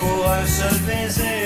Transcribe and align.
pour 0.00 0.30
un 0.30 0.46
seul 0.46 0.78
baiser. 0.86 1.45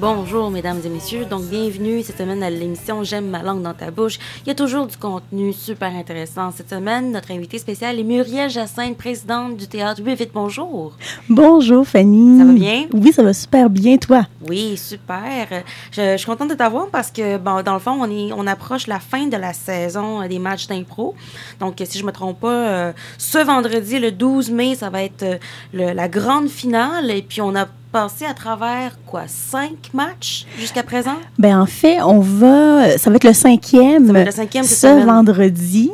Bonjour, 0.00 0.50
mesdames 0.50 0.80
et 0.82 0.88
messieurs. 0.88 1.26
Donc, 1.26 1.42
bienvenue 1.44 2.02
cette 2.02 2.16
semaine 2.16 2.42
à 2.42 2.48
l'émission 2.48 3.04
J'aime 3.04 3.26
ma 3.28 3.42
langue 3.42 3.60
dans 3.60 3.74
ta 3.74 3.90
bouche. 3.90 4.18
Il 4.44 4.48
y 4.48 4.50
a 4.50 4.54
toujours 4.54 4.86
du 4.86 4.96
contenu 4.96 5.52
super 5.52 5.94
intéressant. 5.94 6.50
Cette 6.52 6.70
semaine, 6.70 7.12
notre 7.12 7.30
invité 7.32 7.58
spécial 7.58 7.98
est 7.98 8.02
Muriel 8.02 8.48
Jacinthe, 8.48 8.96
présidente 8.96 9.58
du 9.58 9.66
théâtre 9.68 10.00
Oui, 10.02 10.14
vite, 10.14 10.30
bonjour. 10.32 10.96
Bonjour, 11.28 11.86
Fanny. 11.86 12.38
Ça 12.38 12.44
va 12.46 12.52
bien? 12.52 12.86
Oui, 12.94 13.12
ça 13.12 13.22
va 13.22 13.34
super 13.34 13.68
bien, 13.68 13.98
toi? 13.98 14.26
Oui, 14.48 14.78
super. 14.78 15.46
Je, 15.92 16.00
je 16.12 16.16
suis 16.16 16.26
contente 16.26 16.48
de 16.48 16.54
t'avoir 16.54 16.86
parce 16.88 17.10
que, 17.10 17.36
bon, 17.36 17.62
dans 17.62 17.74
le 17.74 17.80
fond, 17.80 17.98
on, 18.00 18.10
est, 18.10 18.32
on 18.32 18.46
approche 18.46 18.86
la 18.86 19.00
fin 19.00 19.26
de 19.26 19.36
la 19.36 19.52
saison 19.52 20.22
euh, 20.22 20.28
des 20.28 20.38
matchs 20.38 20.66
d'impro. 20.66 21.14
Donc, 21.60 21.74
si 21.84 21.98
je 21.98 22.06
me 22.06 22.12
trompe 22.12 22.40
pas, 22.40 22.48
euh, 22.68 22.92
ce 23.18 23.36
vendredi, 23.36 23.98
le 23.98 24.12
12 24.12 24.50
mai, 24.50 24.76
ça 24.76 24.88
va 24.88 25.02
être 25.02 25.22
euh, 25.24 25.36
le- 25.74 25.92
la 25.92 26.08
grande 26.08 26.48
finale. 26.48 27.10
Et 27.10 27.20
puis, 27.20 27.42
on 27.42 27.54
a 27.54 27.66
passé 27.92 28.24
à 28.24 28.34
travers, 28.34 28.98
quoi, 29.06 29.22
cinq 29.26 29.90
matchs 29.92 30.46
jusqu'à 30.58 30.82
présent? 30.82 31.16
Ben 31.38 31.60
en 31.60 31.66
fait, 31.66 32.00
on 32.02 32.20
va, 32.20 32.96
ça 32.98 33.10
va 33.10 33.16
être 33.16 33.24
le 33.24 33.32
cinquième, 33.32 34.06
Ça 34.06 34.12
va 34.12 34.20
être 34.20 34.26
le 34.26 34.32
cinquième 34.32 34.64
cette 34.64 34.78
ce 34.78 34.88
semaine. 34.88 35.06
vendredi. 35.06 35.90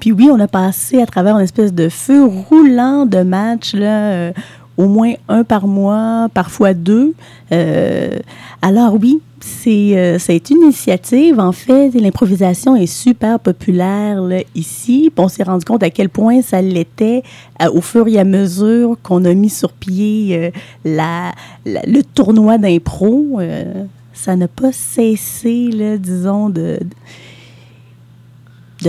Puis 0.00 0.12
oui, 0.12 0.28
on 0.30 0.38
a 0.40 0.48
passé 0.48 1.00
à 1.00 1.06
travers 1.06 1.36
une 1.36 1.44
espèce 1.44 1.72
de 1.72 1.88
feu 1.88 2.24
roulant 2.24 3.06
de 3.06 3.22
matchs, 3.22 3.74
là, 3.74 4.10
euh, 4.12 4.32
au 4.76 4.86
moins 4.86 5.12
un 5.28 5.44
par 5.44 5.66
mois, 5.66 6.28
parfois 6.32 6.74
deux. 6.74 7.14
Euh, 7.52 8.18
alors 8.62 8.96
oui, 9.00 9.20
c'est 9.40 9.96
euh, 9.96 10.18
une 10.50 10.62
initiative. 10.62 11.38
En 11.38 11.52
fait, 11.52 11.90
l'improvisation 11.90 12.76
est 12.76 12.86
super 12.86 13.38
populaire 13.38 14.22
ici. 14.54 15.12
On 15.16 15.28
s'est 15.28 15.42
rendu 15.42 15.64
compte 15.64 15.82
à 15.82 15.90
quel 15.90 16.08
point 16.08 16.40
ça 16.40 16.62
l'était 16.62 17.22
euh, 17.62 17.70
au 17.70 17.82
fur 17.82 18.08
et 18.08 18.18
à 18.18 18.24
mesure 18.24 18.96
qu'on 19.02 19.24
a 19.26 19.34
mis 19.34 19.50
sur 19.50 19.72
pied 19.72 20.36
euh, 20.36 20.50
la, 20.84 21.32
le 21.66 22.00
tournoi 22.02 22.56
d'impro. 22.56 23.38
Ça 24.14 24.34
n'a 24.36 24.48
pas 24.48 24.72
cessé, 24.72 25.70
là, 25.72 25.98
disons, 25.98 26.48
de 26.48 26.78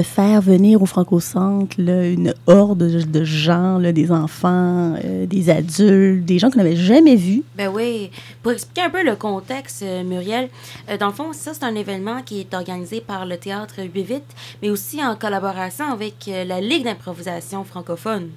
faire 0.02 0.42
venir 0.42 0.82
au 0.82 0.86
Franco-Centre 0.86 1.78
une 1.80 2.34
horde 2.48 2.80
de, 2.80 3.02
de 3.04 3.24
gens, 3.24 3.78
là, 3.78 3.92
des 3.92 4.12
enfants, 4.12 4.96
euh, 5.04 5.26
des 5.26 5.50
adultes, 5.50 6.26
des 6.26 6.40
gens 6.40 6.50
qu'on 6.50 6.58
n'avait 6.58 6.76
jamais 6.76 7.16
vus. 7.16 7.44
Ben 7.58 7.70
oui. 7.74 8.10
Pour 8.44 8.52
expliquer 8.52 8.82
un 8.82 8.90
peu 8.90 9.04
le 9.04 9.16
contexte, 9.16 9.84
euh, 9.84 10.04
Muriel, 10.04 10.50
euh, 10.90 10.98
dans 10.98 11.08
le 11.08 11.14
fond, 11.14 11.32
ça, 11.34 11.52
c'est 11.54 11.64
un 11.64 11.76
événement 11.76 12.22
qui 12.26 12.42
est 12.42 12.54
organisé 12.54 13.00
par 13.02 13.26
le 13.26 13.38
théâtre 13.38 13.76
8 13.82 14.22
mais 14.62 14.70
aussi 14.70 15.04
en 15.04 15.16
collaboration 15.16 15.86
avec 15.92 16.30
la 16.48 16.60
Ligue 16.62 16.84
d'improvisation 16.86 17.64
francophone, 17.64 18.30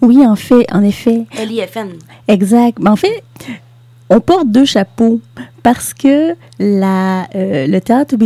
Oui, 0.00 0.26
en 0.26 0.36
fait, 0.36 0.66
en 0.72 0.82
effet, 0.82 1.26
LIFN. 1.36 1.90
exact. 2.26 2.78
Mais 2.80 2.90
en 2.90 2.96
fait, 2.96 3.22
on 4.10 4.20
porte 4.20 4.48
deux 4.50 4.64
chapeaux 4.64 5.20
parce 5.62 5.92
que 5.92 6.34
la, 6.58 7.28
euh, 7.34 7.66
le 7.66 7.78
théâtre 7.80 8.16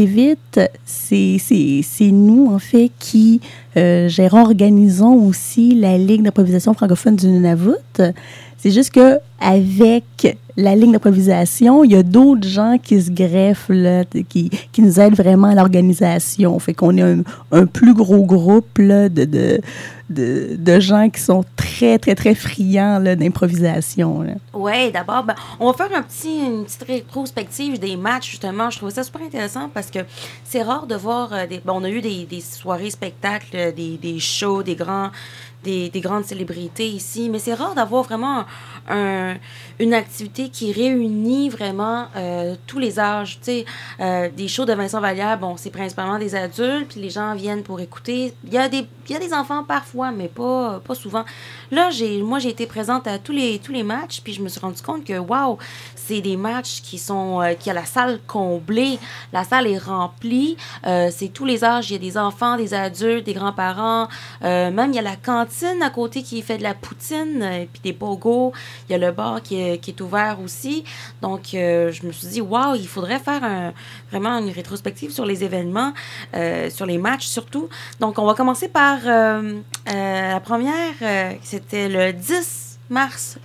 c'est 0.84 1.38
c'est- 1.40 1.82
c'est 1.82 2.10
nous, 2.12 2.46
en 2.52 2.58
fait, 2.58 2.90
qui 2.98 3.40
euh, 3.76 4.08
gérons, 4.08 4.42
organisons 4.42 5.14
aussi 5.26 5.74
la 5.74 5.98
Ligue 5.98 6.22
d'improvisation 6.22 6.72
francophone 6.74 7.16
du 7.16 7.26
Nunavut. 7.26 7.74
C'est 8.58 8.70
juste 8.70 8.90
que 8.92 9.18
avec 9.40 10.38
la 10.56 10.74
ligne 10.74 10.92
d'improvisation, 10.92 11.84
il 11.84 11.92
y 11.92 11.96
a 11.96 12.02
d'autres 12.02 12.46
gens 12.46 12.76
qui 12.82 13.00
se 13.00 13.10
greffent, 13.10 13.70
là, 13.70 14.04
qui, 14.28 14.50
qui 14.72 14.82
nous 14.82 15.00
aident 15.00 15.16
vraiment 15.16 15.48
à 15.48 15.54
l'organisation. 15.54 16.58
Fait 16.58 16.74
qu'on 16.74 16.96
est 16.96 17.16
un, 17.52 17.66
plus 17.66 17.94
gros 17.94 18.24
groupe 18.24 18.78
là, 18.78 19.08
de, 19.08 19.24
de, 19.24 19.60
de, 20.10 20.80
gens 20.80 21.08
qui 21.08 21.20
sont 21.20 21.44
très, 21.56 21.98
très, 21.98 22.14
très 22.14 22.34
friands 22.34 23.00
d'improvisation. 23.00 24.24
Oui, 24.52 24.92
d'abord, 24.92 25.24
ben, 25.24 25.34
on 25.58 25.70
va 25.70 25.72
faire 25.72 25.96
un 25.98 26.02
petit, 26.02 26.38
une 26.38 26.64
petite 26.64 26.84
rétrospective 26.84 27.78
des 27.78 27.96
matchs, 27.96 28.30
justement. 28.30 28.68
Je 28.70 28.76
trouvais 28.76 28.92
ça 28.92 29.02
super 29.02 29.22
intéressant 29.22 29.70
parce 29.72 29.90
que 29.90 30.00
c'est 30.44 30.62
rare 30.62 30.86
de 30.86 30.94
voir. 30.94 31.32
euh, 31.32 31.46
des, 31.46 31.60
bon, 31.64 31.74
on 31.76 31.84
a 31.84 31.90
eu 31.90 32.00
des, 32.00 32.26
des 32.26 32.40
soirées 32.40 32.90
spectacles, 32.90 33.56
euh, 33.56 33.72
des, 33.72 33.96
des 33.96 34.18
shows, 34.18 34.62
des, 34.62 34.74
grands, 34.74 35.10
des, 35.64 35.88
des 35.88 36.00
grandes 36.00 36.24
célébrités 36.24 36.88
ici, 36.88 37.28
mais 37.30 37.38
c'est 37.38 37.54
rare 37.54 37.74
d'avoir 37.74 38.02
vraiment 38.02 38.44
un- 38.88 39.36
une 39.78 39.94
activité 39.94 40.48
qui 40.48 40.72
réunit 40.72 41.48
vraiment 41.48 42.06
euh, 42.16 42.54
tous 42.66 42.78
les 42.78 42.98
âges. 43.00 43.38
Tu 43.38 43.44
sais, 43.44 43.64
euh, 44.00 44.28
des 44.36 44.48
shows 44.48 44.64
de 44.64 44.72
Vincent 44.72 45.00
Vallière, 45.00 45.38
bon, 45.38 45.56
c'est 45.56 45.70
principalement 45.70 46.18
des 46.18 46.34
adultes, 46.34 46.88
puis 46.90 47.00
les 47.00 47.10
gens 47.10 47.34
viennent 47.34 47.62
pour 47.62 47.80
écouter. 47.80 48.34
Il 48.44 48.52
y 48.52 48.58
a 48.58 48.68
des, 48.68 48.86
y 49.08 49.14
a 49.14 49.18
des 49.18 49.32
enfants 49.32 49.64
parfois, 49.64 50.10
mais 50.12 50.28
pas, 50.28 50.80
pas 50.86 50.94
souvent. 50.94 51.24
Là, 51.70 51.90
j'ai, 51.90 52.22
moi, 52.22 52.38
j'ai 52.38 52.50
été 52.50 52.66
présente 52.66 53.06
à 53.06 53.18
tous 53.18 53.32
les, 53.32 53.58
tous 53.58 53.72
les 53.72 53.82
matchs, 53.82 54.20
puis 54.22 54.32
je 54.34 54.42
me 54.42 54.48
suis 54.48 54.60
rendu 54.60 54.80
compte 54.82 55.04
que, 55.04 55.18
waouh, 55.18 55.58
c'est 55.96 56.20
des 56.20 56.36
matchs 56.36 56.80
qui 56.82 56.98
sont, 56.98 57.40
euh, 57.40 57.54
qui 57.54 57.70
a 57.70 57.72
la 57.74 57.84
salle 57.84 58.20
comblée, 58.26 58.98
la 59.32 59.44
salle 59.44 59.66
est 59.66 59.78
remplie, 59.78 60.56
c'est 60.84 61.32
tous 61.32 61.44
les 61.44 61.64
âges, 61.64 61.90
il 61.90 61.94
y 61.94 61.96
a 61.96 61.98
des 61.98 62.18
enfants, 62.18 62.56
des 62.56 62.74
adultes, 62.74 63.24
des 63.24 63.32
grands-parents, 63.34 64.08
même 64.42 64.90
il 64.90 64.96
y 64.96 64.98
a 64.98 65.02
la 65.02 65.16
cantine 65.16 65.82
à 65.82 65.90
côté 65.90 66.22
qui 66.22 66.42
fait 66.42 66.58
de 66.58 66.62
la 66.62 66.74
poutine, 66.74 67.66
puis 67.72 67.80
des 67.82 67.92
pogos, 67.92 68.52
il 68.88 68.92
y 68.92 68.94
a 68.94 68.98
le 68.98 69.12
bar 69.12 69.42
qui 69.42 69.56
est, 69.56 70.00
ouvert 70.00 70.38
aussi, 70.42 70.84
donc 71.20 71.54
euh, 71.54 71.92
je 71.92 72.06
me 72.06 72.12
suis 72.12 72.28
dit, 72.28 72.40
waouh, 72.40 72.74
il 72.74 72.88
faudrait 72.88 73.18
faire 73.18 73.72
vraiment 74.10 74.38
une 74.38 74.50
rétrospective 74.50 75.10
sur 75.10 75.26
les 75.26 75.44
événements, 75.44 75.92
euh, 76.34 76.70
sur 76.70 76.86
les 76.86 76.98
matchs 76.98 77.26
surtout. 77.26 77.68
Donc, 78.00 78.18
on 78.18 78.26
va 78.26 78.34
commencer 78.34 78.68
par 78.68 78.98
euh, 79.04 79.60
la 79.86 80.40
première, 80.40 80.94
c'était 81.42 81.88
le 81.88 82.12
10 82.12 82.78
mars. 82.90 83.38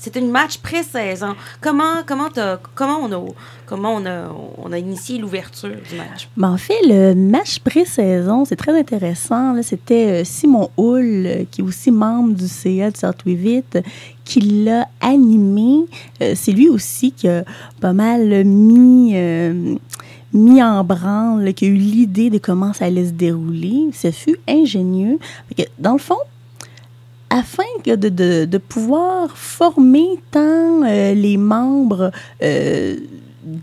C'était 0.00 0.20
une 0.20 0.30
match 0.30 0.56
pré-saison. 0.56 1.34
Comment, 1.60 2.02
comment, 2.06 2.28
comment, 2.74 3.00
on, 3.02 3.12
a, 3.12 3.22
comment 3.66 3.96
on, 3.96 4.06
a, 4.06 4.34
on 4.56 4.72
a 4.72 4.78
initié 4.78 5.18
l'ouverture 5.18 5.68
du 5.68 5.94
match? 5.94 6.26
Ben, 6.38 6.52
en 6.52 6.56
fait, 6.56 6.80
le 6.84 7.12
match 7.14 7.58
pré-saison, 7.58 8.46
c'est 8.46 8.56
très 8.56 8.78
intéressant. 8.78 9.62
C'était 9.62 10.22
euh, 10.22 10.24
Simon 10.24 10.70
Hull, 10.78 11.26
euh, 11.26 11.44
qui 11.50 11.60
est 11.60 11.64
aussi 11.64 11.90
membre 11.90 12.32
du 12.32 12.48
CA 12.48 12.90
de 12.90 12.96
Sartre-Vite, 12.96 13.80
qui 14.24 14.40
l'a 14.40 14.88
animé. 15.02 15.84
Euh, 16.22 16.32
c'est 16.34 16.52
lui 16.52 16.70
aussi 16.70 17.12
qui 17.12 17.28
a 17.28 17.44
pas 17.82 17.92
mal 17.92 18.42
mis, 18.46 19.14
mis 20.32 20.62
en 20.62 20.82
branle, 20.82 21.52
qui 21.52 21.66
a 21.66 21.68
eu 21.68 21.74
l'idée 21.74 22.30
de 22.30 22.38
comment 22.38 22.72
ça 22.72 22.86
allait 22.86 23.04
se 23.04 23.12
dérouler. 23.12 23.90
Ce 23.92 24.10
fut 24.10 24.38
ingénieux. 24.48 25.18
Dans 25.78 25.92
le 25.92 25.98
fond, 25.98 26.16
afin 27.30 27.62
que 27.84 27.94
de, 27.94 28.44
de, 28.44 28.58
pouvoir 28.58 29.36
former 29.36 30.18
tant 30.32 30.82
euh, 30.84 31.14
les 31.14 31.36
membres 31.36 32.10
euh, 32.42 32.96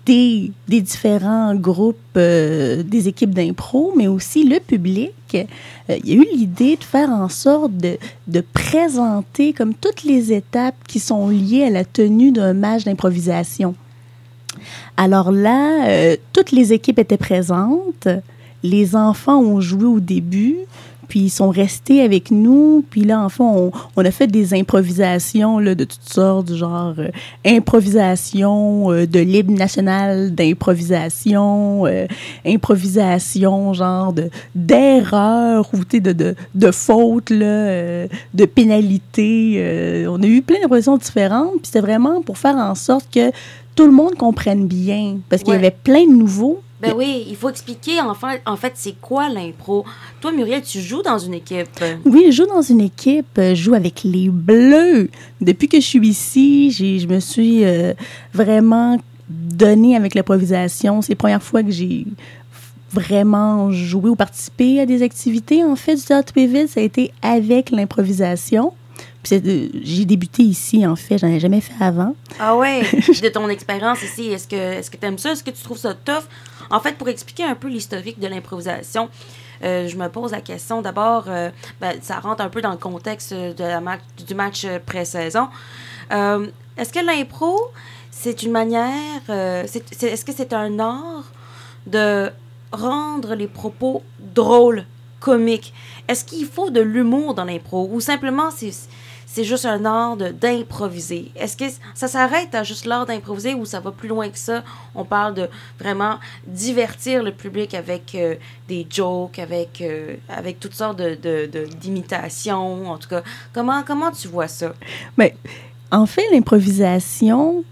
des, 0.06 0.52
des 0.70 0.82
différents 0.82 1.54
groupes, 1.54 1.98
euh, 2.16 2.82
des 2.82 3.10
équipes 3.10 3.36
d'impro, 3.36 3.94
mais 3.96 4.08
aussi 4.08 4.46
le 4.46 4.60
public, 4.62 5.12
il 5.34 6.06
y 6.06 6.14
a 6.14 6.16
eu 6.16 6.26
l'idée 6.34 6.78
de 6.78 6.84
faire 6.84 7.10
en 7.10 7.28
sorte 7.28 7.76
de, 7.76 7.98
de 8.28 8.42
présenter 8.42 9.52
comme 9.52 9.74
toutes 9.74 10.04
les 10.04 10.32
étapes 10.32 10.76
qui 10.88 11.00
sont 11.00 11.30
liées 11.30 11.66
à 11.66 11.70
la 11.70 11.84
tenue 11.84 12.32
d'un 12.32 12.54
match 12.54 12.86
d'improvisation. 12.86 13.76
Alors 14.96 15.32
là, 15.32 16.16
toutes 16.34 16.52
les 16.52 16.74
équipes 16.74 16.98
étaient 17.00 17.18
présentes. 17.18 18.08
Les 18.64 18.96
enfants 18.96 19.40
ont 19.40 19.62
joué 19.62 19.86
au 19.86 20.00
début, 20.00 20.56
puis 21.08 21.20
ils 21.22 21.30
sont 21.30 21.50
restés 21.50 22.02
avec 22.02 22.32
nous. 22.32 22.84
Puis 22.90 23.02
là, 23.02 23.22
en 23.22 23.30
fait, 23.30 23.44
on, 23.44 23.72
on 23.96 24.06
a 24.06 24.12
fait 24.12 24.28
des 24.28 24.54
improvisations 24.54 25.60
là, 25.60 25.76
de 25.76 25.84
toutes 25.84 26.10
sortes, 26.10 26.48
du 26.52 26.58
genre 26.58 26.94
euh, 27.00 27.10
improvisation 27.46 28.92
euh, 28.92 29.06
de 29.08 29.20
l'hymne 29.20 29.56
national 29.56 30.34
d'improvisation, 30.36 31.86
euh, 31.86 32.06
improvisation 32.46 33.74
genre 33.74 34.14
de 34.14 34.30
d'erreurs 34.56 35.70
ou 35.74 35.78
de, 36.00 36.12
de, 36.12 36.36
de 36.56 36.72
fautes, 36.72 37.30
là, 37.30 37.46
euh, 37.46 38.08
de 38.34 38.46
pénalités. 38.46 39.56
euh, 39.58 40.08
on 40.10 40.22
a 40.22 40.28
eu 40.28 40.42
plein 40.42 40.58
d'improvisations 40.62 40.98
différentes. 40.98 41.52
Puis 41.54 41.66
c'était 41.66 41.82
vraiment 41.82 42.22
pour 42.22 42.38
faire 42.38 42.56
en 42.56 42.76
sorte 42.76 43.08
que 43.14 43.32
tout 43.76 43.86
le 43.86 43.92
monde 43.92 44.16
comprenne 44.16 44.68
bien. 44.68 45.18
Parce 45.30 45.44
qu'il 45.44 45.54
y 45.54 45.58
avait 45.58 45.72
plein 45.72 46.06
de 46.06 46.12
nouveaux. 46.14 46.62
Ben 46.80 46.94
oui, 46.96 47.26
il 47.28 47.36
faut 47.36 47.50
expliquer 47.50 48.02
en 48.02 48.14
fait, 48.14 48.42
en 48.46 48.56
fait 48.56 48.74
c'est 48.76 49.00
quoi 49.02 49.30
l'impro? 49.30 49.84
Toi, 50.22 50.32
Muriel, 50.32 50.62
tu 50.62 50.80
joues 50.80 51.02
dans 51.02 51.18
une 51.18 51.34
équipe. 51.34 51.84
Oui, 52.06 52.26
je 52.28 52.32
joue 52.32 52.46
dans 52.46 52.62
une 52.62 52.82
équipe, 52.82 53.26
je 53.36 53.56
joue 53.56 53.74
avec 53.74 54.04
les 54.04 54.30
Bleus. 54.30 55.10
Depuis 55.42 55.68
que 55.68 55.80
je 55.80 55.86
suis 55.86 56.08
ici, 56.08 56.70
j'ai, 56.70 57.00
je 57.00 57.08
me 57.08 57.20
suis 57.20 57.66
euh, 57.66 57.94
vraiment 58.32 59.00
donnée 59.28 59.96
avec 59.96 60.14
l'improvisation. 60.14 61.02
C'est 61.02 61.14
la 61.14 61.18
première 61.18 61.44
fois 61.44 61.64
que 61.64 61.72
j'ai 61.72 62.06
vraiment 62.92 63.72
joué 63.72 64.10
ou 64.10 64.16
participé 64.16 64.80
à 64.80 64.86
des 64.86 65.02
activités. 65.02 65.64
En 65.64 65.76
fait, 65.76 65.96
du 65.96 66.04
théâtre 66.04 66.32
Péville, 66.32 66.70
ça 66.70 66.80
a 66.80 66.84
été 66.84 67.12
avec 67.22 67.72
l'improvisation. 67.72 68.74
J'ai 69.30 70.06
débuté 70.06 70.44
ici, 70.44 70.86
en 70.86 70.96
fait. 70.96 71.18
J'en 71.18 71.28
ai 71.28 71.40
jamais 71.40 71.62
fait 71.62 71.74
avant. 71.84 72.16
Ah 72.40 72.56
ouais, 72.56 72.82
de 73.22 73.30
ton 73.30 73.50
expérience 73.50 74.02
ici, 74.04 74.28
est-ce 74.32 74.48
que 74.48 74.56
est-ce 74.56 74.90
que 74.92 74.98
tu 74.98 75.06
aimes 75.06 75.18
ça? 75.18 75.32
Est-ce 75.32 75.44
que 75.44 75.52
tu 75.52 75.64
trouves 75.64 75.78
ça 75.78 75.94
tough? 75.94 76.24
En 76.70 76.80
fait, 76.80 76.98
pour 76.98 77.08
expliquer 77.10 77.44
un 77.44 77.56
peu 77.56 77.68
l'historique 77.68 78.20
de 78.20 78.28
l'improvisation, 78.28 79.10
euh, 79.64 79.88
je 79.88 79.96
me 79.98 80.08
pose 80.10 80.32
la 80.32 80.42
question 80.42 80.82
d'abord, 80.82 81.26
euh, 81.28 81.50
ben, 81.82 81.94
ça 82.02 82.20
rentre 82.20 82.42
un 82.44 82.50
peu 82.50 82.62
dans 82.62 82.72
le 82.72 82.78
contexte 82.78 83.34
de 83.34 83.64
la 83.64 83.80
ma- 83.82 83.98
du 84.28 84.36
match 84.36 84.66
pré-saison. 84.86 85.48
Euh, 86.12 86.48
est-ce 86.78 86.94
que 86.94 87.00
l'impro, 87.06 87.58
c'est 88.12 88.44
une 88.44 88.52
manière, 88.52 89.22
euh, 89.30 89.64
c'est- 89.68 89.84
c'est- 89.98 90.08
est-ce 90.10 90.26
que 90.26 90.32
c'est 90.34 90.54
un 90.54 90.78
art 90.80 91.24
de 91.88 92.30
rendre 92.72 93.34
les 93.36 93.48
propos 93.48 94.04
drôles, 94.20 94.86
comiques? 95.20 95.74
Est-ce 96.08 96.24
qu'il 96.24 96.46
faut 96.46 96.70
de 96.70 96.82
l'humour 96.82 97.34
dans 97.34 97.44
l'impro 97.46 97.90
ou 97.92 98.00
simplement 98.00 98.50
c'est 98.52 98.72
c'est 99.30 99.44
juste 99.44 99.66
un 99.66 99.84
art 99.84 100.16
d'improviser. 100.16 101.32
Est-ce 101.36 101.58
que 101.58 101.66
ça 101.94 102.08
s'arrête 102.08 102.56
à 102.56 102.64
juste 102.64 102.86
l'art 102.86 103.06
d'improviser 103.06 103.54
ou 103.54 103.66
ça 103.66 103.82
va 103.82 103.92
plus 103.92 104.08
loin 104.08 104.30
que 104.30 104.38
ça? 104.40 104.64
On 104.96 105.04
parle 105.04 105.34
de 105.34 105.50
vraiment 105.78 106.16
divertir 106.48 107.22
le 107.24 107.34
public 107.34 107.74
avec 107.74 108.16
euh, 108.16 108.36
des 108.70 108.88
jokes, 108.90 109.38
avec, 109.38 109.82
euh, 109.82 110.16
avec 110.30 110.62
toutes 110.62 110.74
sortes 110.74 110.98
de, 110.98 111.10
de- 111.22 111.46
de- 111.52 111.66
d'imitations. 111.66 112.90
En 112.90 112.98
tout 112.98 113.10
cas, 113.10 113.22
comment, 113.54 113.84
comment 113.84 114.12
tu 114.12 114.30
vois 114.30 114.48
ça? 114.48 114.74
Mais 115.18 115.36
en 115.92 116.06
fait, 116.06 116.24
l'improvisation, 116.32 117.64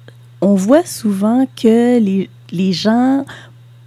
on 0.42 0.56
voit 0.56 0.86
souvent 0.86 1.48
que 1.56 2.00
les, 2.00 2.30
les 2.52 2.74
gens 2.74 3.26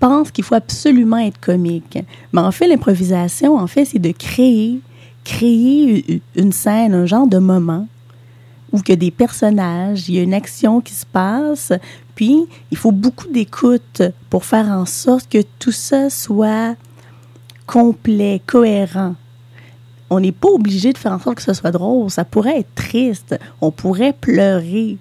pensent 0.01 0.31
qu'il 0.31 0.45
faut 0.45 0.55
absolument 0.55 1.19
être 1.19 1.39
comique. 1.41 1.99
Mais 2.33 2.41
en 2.41 2.51
fait, 2.51 2.67
l'improvisation, 2.67 3.57
en 3.57 3.67
fait, 3.67 3.85
c'est 3.85 3.99
de 3.99 4.13
créer, 4.13 4.81
créer 5.29 6.23
une 6.37 6.53
scène, 6.53 6.95
un 6.95 7.05
genre 7.05 7.27
de 7.27 7.37
moment 7.37 7.87
où 8.73 8.81
que 8.81 8.95
des 8.95 9.11
personnages, 9.11 10.09
il 10.09 10.15
y 10.15 10.19
a 10.19 10.23
une 10.23 10.33
action 10.33 10.81
qui 10.81 10.95
se 10.95 11.05
passe, 11.05 11.73
puis 12.15 12.47
il 12.71 12.77
faut 12.79 12.93
beaucoup 12.93 13.29
d'écoute 13.29 14.03
pour 14.31 14.47
faire 14.47 14.67
en 14.69 14.87
sorte 14.87 15.29
que 15.29 15.43
tout 15.59 15.73
ça 15.73 16.09
soit 16.09 16.77
complet, 17.67 18.41
cohérent. 18.47 19.15
On 20.09 20.21
n'est 20.21 20.33
pas 20.33 20.49
obligé 20.49 20.95
de 20.95 20.99
faire 20.99 21.13
en 21.13 21.19
sorte 21.19 21.37
que 21.37 21.43
ce 21.43 21.53
soit 21.53 21.73
drôle. 21.73 22.11
Ça 22.11 22.25
pourrait 22.25 22.61
être 22.61 22.75
triste. 22.75 23.39
On 23.61 23.71
pourrait 23.71 24.15
pleurer. 24.15 24.97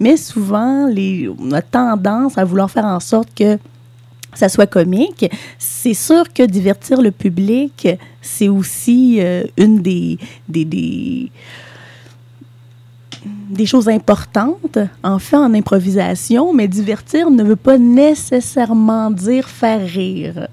Mais 0.00 0.16
souvent, 0.16 0.88
les, 0.88 1.30
on 1.38 1.52
a 1.52 1.62
tendance 1.62 2.36
à 2.36 2.44
vouloir 2.44 2.68
faire 2.68 2.84
en 2.84 2.98
sorte 2.98 3.28
que 3.32 3.58
ça 4.34 4.48
soit 4.48 4.66
comique. 4.66 5.30
C'est 5.58 5.94
sûr 5.94 6.32
que 6.32 6.42
divertir 6.42 7.00
le 7.00 7.10
public, 7.10 7.88
c'est 8.20 8.48
aussi 8.48 9.18
euh, 9.20 9.44
une 9.56 9.80
des, 9.80 10.18
des, 10.48 10.64
des, 10.64 11.30
des 13.24 13.66
choses 13.66 13.88
importantes, 13.88 14.78
en 15.02 15.18
fait, 15.18 15.36
en 15.36 15.54
improvisation, 15.54 16.52
mais 16.52 16.68
divertir 16.68 17.30
ne 17.30 17.42
veut 17.42 17.56
pas 17.56 17.78
nécessairement 17.78 19.10
dire 19.10 19.48
faire 19.48 19.86
rire. 19.86 20.48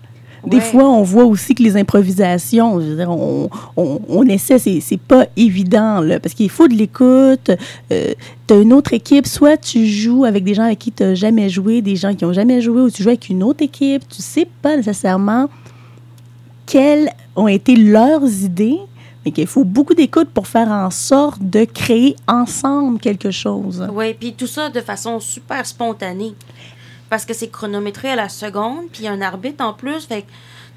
Des 0.47 0.57
Ouais. 0.57 0.61
fois, 0.63 0.83
on 0.89 1.01
voit 1.03 1.25
aussi 1.25 1.55
que 1.55 1.63
les 1.63 1.75
improvisations, 1.77 2.79
je 2.79 2.85
veux 2.87 2.95
dire, 2.95 3.09
on, 3.09 3.49
on, 3.77 3.99
on 4.07 4.23
essaie, 4.27 4.59
c'est, 4.59 4.97
pas 4.99 5.25
évident, 5.35 5.99
là, 6.01 6.19
parce 6.19 6.33
qu'il 6.35 6.49
faut 6.49 6.67
de 6.67 6.73
l'écoute. 6.75 7.51
Euh, 7.91 8.13
tu 8.47 8.53
as 8.53 8.57
une 8.57 8.73
autre 8.73 8.93
équipe, 8.93 9.25
soit 9.27 9.57
tu 9.57 9.85
joues 9.87 10.23
avec 10.25 10.43
des 10.43 10.53
gens 10.53 10.63
avec 10.63 10.79
qui 10.79 10.91
tu 10.91 11.03
n'as 11.03 11.15
jamais 11.15 11.49
joué, 11.49 11.81
des 11.81 11.95
gens 11.95 12.13
qui 12.13 12.25
ont 12.25 12.33
jamais 12.33 12.61
joué, 12.61 12.81
ou 12.81 12.89
tu 12.91 13.01
joues 13.03 13.09
avec 13.09 13.29
une 13.29 13.43
autre 13.43 13.63
équipe. 13.63 14.03
Tu 14.07 14.21
sais 14.21 14.47
pas 14.61 14.75
nécessairement 14.77 15.49
quelles 16.65 17.09
ont 17.35 17.47
été 17.47 17.75
leurs 17.75 18.25
idées, 18.43 18.79
mais 19.25 19.31
qu'il 19.31 19.47
faut 19.47 19.63
beaucoup 19.63 19.93
d'écoute 19.95 20.29
pour 20.33 20.47
faire 20.47 20.67
en 20.67 20.89
sorte 20.91 21.41
de 21.41 21.65
créer 21.65 22.15
ensemble 22.27 22.99
quelque 22.99 23.31
chose. 23.31 23.87
Oui, 23.93 24.13
puis 24.13 24.33
tout 24.33 24.47
ça 24.47 24.69
de 24.69 24.81
façon 24.81 25.19
super 25.19 25.65
spontanée. 25.65 26.33
Parce 27.09 27.25
que 27.25 27.33
c'est 27.33 27.49
chronométré 27.49 28.09
à 28.09 28.15
la 28.15 28.29
seconde, 28.29 28.85
puis 28.91 29.07
un 29.07 29.21
arbitre 29.21 29.63
en 29.63 29.73
plus. 29.73 30.05
Fait 30.05 30.25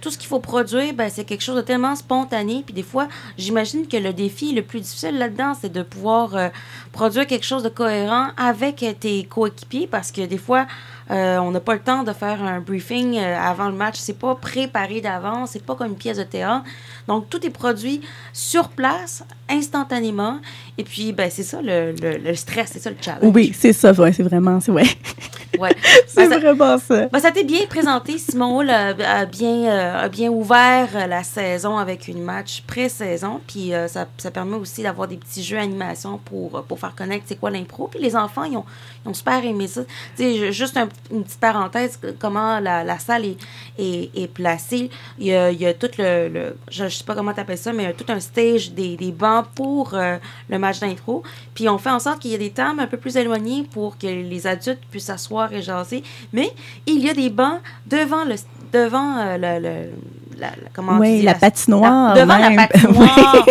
tout 0.00 0.12
ce 0.12 0.19
qu'il 0.19 0.28
faut 0.28 0.38
produire, 0.38 0.94
ben, 0.94 1.10
c'est 1.12 1.25
quelque 1.25 1.40
chose 1.42 1.56
de 1.56 1.60
tellement 1.60 1.96
spontané. 1.96 2.62
Puis 2.64 2.72
des 2.72 2.84
fois, 2.84 3.08
j'imagine 3.36 3.88
que 3.88 3.96
le 3.96 4.12
défi 4.12 4.52
le 4.52 4.62
plus 4.62 4.80
difficile 4.80 5.19
là-dedans, 5.19 5.54
c'est 5.60 5.72
de 5.72 5.82
pouvoir 5.82 6.36
euh, 6.36 6.48
produire 6.92 7.26
quelque 7.26 7.44
chose 7.44 7.64
de 7.64 7.69
cohérent 7.69 8.28
avec 8.36 8.80
euh, 8.84 8.92
tes 8.92 9.25
coéquipiers. 9.25 9.88
Parce 9.88 10.12
que 10.12 10.20
des 10.25 10.38
fois, 10.38 10.69
euh, 11.10 11.38
on 11.38 11.50
n'a 11.50 11.58
pas 11.58 11.75
le 11.75 11.80
temps 11.80 12.04
de 12.04 12.12
faire 12.12 12.40
un 12.44 12.60
briefing 12.60 13.19
avant 13.19 13.66
le 13.70 13.75
match. 13.75 13.96
C'est 13.98 14.16
pas 14.19 14.36
préparé 14.36 15.00
d'avance. 15.00 15.50
C'est 15.54 15.64
pas 15.64 15.75
comme 15.75 15.88
une 15.88 15.96
pièce 15.96 16.19
de 16.19 16.22
théâtre. 16.22 16.62
Donc, 17.08 17.28
tout 17.28 17.44
est 17.44 17.50
produit 17.50 18.00
sur 18.32 18.69
place, 18.69 19.25
instantanément. 19.48 20.38
Et 20.76 20.84
puis, 20.84 21.12
ben, 21.12 21.28
c'est 21.28 21.42
ça 21.42 21.60
le, 21.60 21.90
le- 22.00 22.19
le 22.19 22.34
stress, 22.36 22.70
c'est 22.75 22.78
ça 22.80 22.90
le 22.90 22.96
challenge. 23.00 23.32
Oui, 23.34 23.52
c'est 23.58 23.72
ça, 23.72 23.90
ouais, 23.92 24.12
c'est 24.12 24.22
vraiment, 24.22 24.60
c'est, 24.60 24.70
ouais. 24.70 24.86
Ouais. 25.59 25.75
c'est 26.06 26.29
Ben, 26.29 26.31
ça- 26.31 26.39
vraiment 26.39 26.79
ça. 26.79 27.06
ben, 27.06 27.19
ça 27.21 27.31
t'est 27.33 27.43
bien 27.45 27.67
présenté. 27.69 28.19
Simon 28.19 28.59
Hall 28.59 28.71
a, 28.71 28.89
a 29.21 29.25
bien, 29.25 29.65
euh, 29.67 30.05
a 30.05 30.09
bien 30.09 30.29
ouvert 30.31 30.89
euh, 30.95 31.06
la 31.06 31.25
saison 31.25 31.79
avec 31.79 32.06
une 32.06 32.23
match 32.23 32.62
pré-saison. 32.67 33.41
Puis 33.47 33.73
euh, 33.75 33.89
ça, 33.89 34.06
ça 34.19 34.31
permet 34.31 34.56
aussi 34.56 34.83
d'avoir 34.83 35.09
des 35.09 35.17
petits 35.17 35.43
jeux 35.43 35.56
d'animation 35.56 36.19
pour, 36.25 36.62
pour 36.65 36.79
faire 36.79 36.95
connaître 36.95 37.25
c'est 37.27 37.37
quoi 37.37 37.50
l'impro. 37.50 37.89
Puis 37.89 37.99
les 38.00 38.15
enfants, 38.15 38.45
ils 38.45 38.56
ont, 38.56 38.65
ils 39.05 39.09
ont 39.09 39.15
super 39.15 39.43
aimé 39.45 39.67
ça. 39.67 39.83
Tu 40.17 40.23
sais, 40.23 40.35
je- 40.37 40.53
juste 40.53 40.77
un- 40.77 40.89
une 41.11 41.25
petite 41.25 41.41
parenthèse, 41.41 41.99
comment 42.19 42.61
la, 42.61 42.85
la 42.85 42.99
salle 42.99 43.25
est, 43.25 43.37
est, 43.79 44.11
est 44.15 44.29
placée. 44.29 44.91
Il 45.19 45.27
y 45.27 45.35
a, 45.35 45.50
il 45.50 45.61
y 45.61 45.67
a 45.67 45.75
tout 45.75 45.91
le, 45.99 46.29
le- 46.29 46.56
je, 46.71 46.85
je 46.89 46.97
sais 46.99 47.05
pas 47.05 47.15
comment 47.15 47.33
t'appelles 47.33 47.59
ça, 47.59 47.73
mais 47.73 47.85
il 47.85 47.87
y 47.87 47.91
a 47.91 47.95
tout 47.95 48.05
un 48.12 48.21
stage, 48.21 48.73
des, 48.73 48.97
des 48.97 49.12
bancs 49.12 49.47
pour 49.55 49.95
euh, 49.95 50.19
le 50.50 50.59
match 50.59 50.79
d'intro. 50.81 51.23
Puis 51.55 51.69
on 51.69 51.79
fait 51.79 51.91
en 51.91 51.99
sorte 52.00 52.19
qu'il 52.21 52.31
y 52.31 52.35
ait 52.35 52.39
des 52.39 52.50
tables 52.50 52.81
un 52.81 52.87
peu 52.87 52.97
plus 52.99 53.17
éloignées 53.17 53.62
pour 53.73 53.97
que 53.99 54.06
les 54.06 54.47
adultes 54.47 54.81
puissent 54.91 55.06
s'asseoir 55.06 55.38
et 55.52 55.62
jaser. 55.62 56.02
Mais 56.32 56.50
il 56.87 56.99
y 57.00 57.08
a 57.08 57.14
des 57.14 57.31
bancs 57.31 57.61
devant 57.87 58.25
le 58.25 58.35
devant 58.73 59.17
euh, 59.19 59.37
le, 59.38 59.62
le- 59.62 59.90
la, 60.38 60.49
la- 60.49 60.69
comment 60.75 60.94
tu 60.96 61.00
Oui, 61.00 61.17
dis, 61.20 61.23
la 61.23 61.35
patinoire. 61.35 62.14
devant 62.14 62.38
même. 62.38 62.55
la 62.56 62.67
patinoire. 62.69 63.46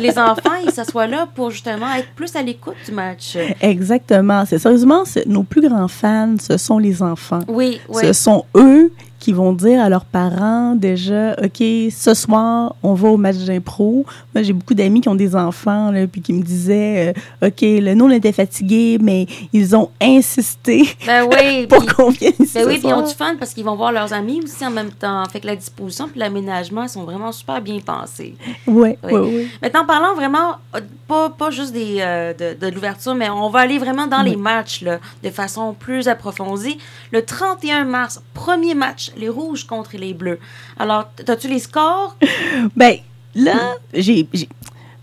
Les 0.00 0.18
enfants, 0.18 0.56
ils 0.64 0.72
s'assoient 0.72 1.06
là 1.06 1.26
pour 1.34 1.50
justement 1.50 1.94
être 1.94 2.08
plus 2.16 2.34
à 2.36 2.42
l'écoute 2.42 2.74
du 2.84 2.92
match. 2.92 3.36
Exactement. 3.60 4.44
C'est 4.44 4.58
sérieusement, 4.58 5.04
nos 5.26 5.44
plus 5.44 5.66
grands 5.68 5.88
fans, 5.88 6.34
ce 6.40 6.56
sont 6.56 6.78
les 6.78 7.02
enfants. 7.02 7.40
Oui, 7.48 7.80
oui. 7.88 8.02
Ce 8.06 8.12
sont 8.12 8.44
eux 8.56 8.92
qui 9.26 9.32
vont 9.32 9.52
dire 9.52 9.82
à 9.82 9.88
leurs 9.88 10.04
parents 10.04 10.76
déjà, 10.76 11.32
OK, 11.42 11.56
ce 11.58 12.14
soir, 12.14 12.76
on 12.84 12.94
va 12.94 13.08
au 13.08 13.16
match 13.16 13.38
d'impro. 13.38 14.06
Moi, 14.32 14.44
j'ai 14.44 14.52
beaucoup 14.52 14.74
d'amis 14.74 15.00
qui 15.00 15.08
ont 15.08 15.16
des 15.16 15.34
enfants, 15.34 15.90
là, 15.90 16.06
puis 16.06 16.20
qui 16.20 16.32
me 16.32 16.44
disaient, 16.44 17.12
euh, 17.42 17.48
OK, 17.48 17.58
le 17.62 17.94
nous, 17.94 18.04
on 18.04 18.10
était 18.10 18.30
fatigués, 18.30 18.98
mais 19.02 19.26
ils 19.52 19.74
ont 19.74 19.90
insisté 20.00 20.84
Ben 21.04 21.24
oui. 21.28 21.66
pour 21.68 21.84
qu'on 21.86 22.10
vienne 22.10 22.34
ici 22.38 22.52
Ben 22.54 22.62
ce 22.62 22.68
oui, 22.68 22.78
puis 22.78 22.86
ils 22.86 22.94
ont 22.94 23.04
du 23.04 23.14
fun 23.14 23.34
parce 23.36 23.52
qu'ils 23.52 23.64
vont 23.64 23.74
voir 23.74 23.90
leurs 23.90 24.12
amis 24.12 24.40
aussi 24.44 24.64
en 24.64 24.70
même 24.70 24.92
temps. 24.92 25.24
Fait 25.28 25.40
que 25.40 25.48
la 25.48 25.56
disposition 25.56 26.06
puis 26.08 26.20
l'aménagement 26.20 26.84
ils 26.84 26.88
sont 26.88 27.02
vraiment 27.02 27.32
super 27.32 27.60
bien 27.60 27.80
pensés. 27.80 28.36
Oui, 28.68 28.90
Oui. 29.02 29.10
oui, 29.12 29.20
oui. 29.24 29.48
Maintenant, 29.60 29.84
parlant 29.86 30.14
vraiment, 30.14 30.52
euh, 30.76 30.80
pas, 31.08 31.30
pas 31.30 31.50
juste 31.50 31.72
des, 31.72 31.96
euh, 31.98 32.32
de, 32.32 32.56
de 32.64 32.72
l'ouverture, 32.72 33.16
mais 33.16 33.28
on 33.28 33.50
va 33.50 33.58
aller 33.58 33.78
vraiment 33.78 34.06
dans 34.06 34.22
les 34.22 34.36
matchs 34.36 34.82
là, 34.82 35.00
de 35.24 35.30
façon 35.30 35.74
plus 35.74 36.06
approfondie. 36.06 36.78
Le 37.10 37.24
31 37.24 37.86
mars, 37.86 38.22
premier 38.34 38.76
match, 38.76 39.10
les 39.16 39.28
rouges 39.28 39.64
contre 39.64 39.96
les 39.96 40.14
bleus. 40.14 40.38
Alors, 40.78 41.08
as-tu 41.26 41.48
les 41.48 41.58
scores? 41.58 42.16
Ben, 42.76 42.96
là, 43.34 43.74
j'ai. 43.94 44.26
j'ai- 44.32 44.48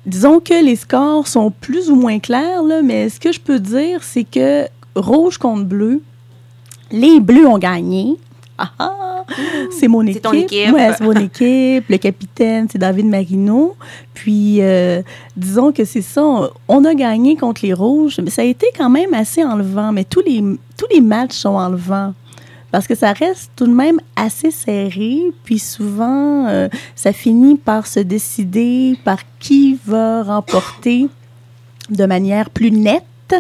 Disons 0.06 0.42
que 0.42 0.62
les 0.62 0.76
scores 0.76 1.28
sont 1.28 1.50
plus 1.50 1.90
ou 1.90 1.96
moins 1.96 2.20
clairs, 2.20 2.62
là, 2.62 2.82
mais 2.82 3.08
ce 3.08 3.22
que 3.22 3.32
je 3.32 3.40
peux 3.40 3.58
dire, 3.58 4.04
c'est 4.04 4.26
que 4.26 4.68
rouge 4.96 5.38
contre 5.38 5.64
bleu, 5.64 6.02
les 6.92 7.22
bleus 7.22 7.48
ont 7.48 7.58
gagné. 7.58 8.18
Ah 8.58 8.70
ah! 8.80 9.24
C'est 9.80 9.88
mon 9.88 10.02
C'est 10.04 10.10
équipe. 10.12 10.22
ton 10.24 10.34
équipe. 10.34 10.74
Ouais, 10.74 10.92
c'est 10.98 11.06
mon 11.06 11.14
équipe. 11.14 11.86
Le 11.88 11.98
capitaine, 11.98 12.68
c'est 12.70 12.78
David 12.78 13.06
Marino. 13.06 13.78
Puis, 14.14 14.58
euh, 14.62 15.02
disons 15.38 15.72
que 15.72 15.86
c'est 15.86 16.02
ça. 16.02 16.22
On, 16.22 16.50
on 16.68 16.84
a 16.84 16.94
gagné 16.94 17.38
contre 17.38 17.62
les 17.66 17.72
rouges, 17.74 18.20
mais 18.22 18.30
ça 18.30 18.42
a 18.42 18.46
été 18.46 18.68
quand 18.78 18.90
même 18.90 19.14
assez 19.14 19.42
enlevant. 19.42 19.94
Mais 19.94 20.04
tous 20.04 20.22
les, 20.26 20.42
tous 20.78 20.88
les 20.94 21.00
matchs 21.00 21.36
sont 21.38 21.56
enlevants. 21.56 22.14
Parce 22.74 22.88
que 22.88 22.96
ça 22.96 23.14
reste 23.14 23.52
tout 23.56 23.68
de 23.68 23.72
même 23.72 24.00
assez 24.16 24.50
serré, 24.50 25.32
puis 25.44 25.60
souvent, 25.60 26.48
euh, 26.48 26.70
ça 26.96 27.14
finit 27.14 27.56
par 27.56 27.86
se 27.86 28.00
décider 28.00 28.98
par 29.06 29.20
qui 29.38 29.78
va 29.86 30.24
remporter 30.24 31.06
de 31.92 32.06
manière 32.08 32.50
plus 32.50 32.72
nette 32.72 33.04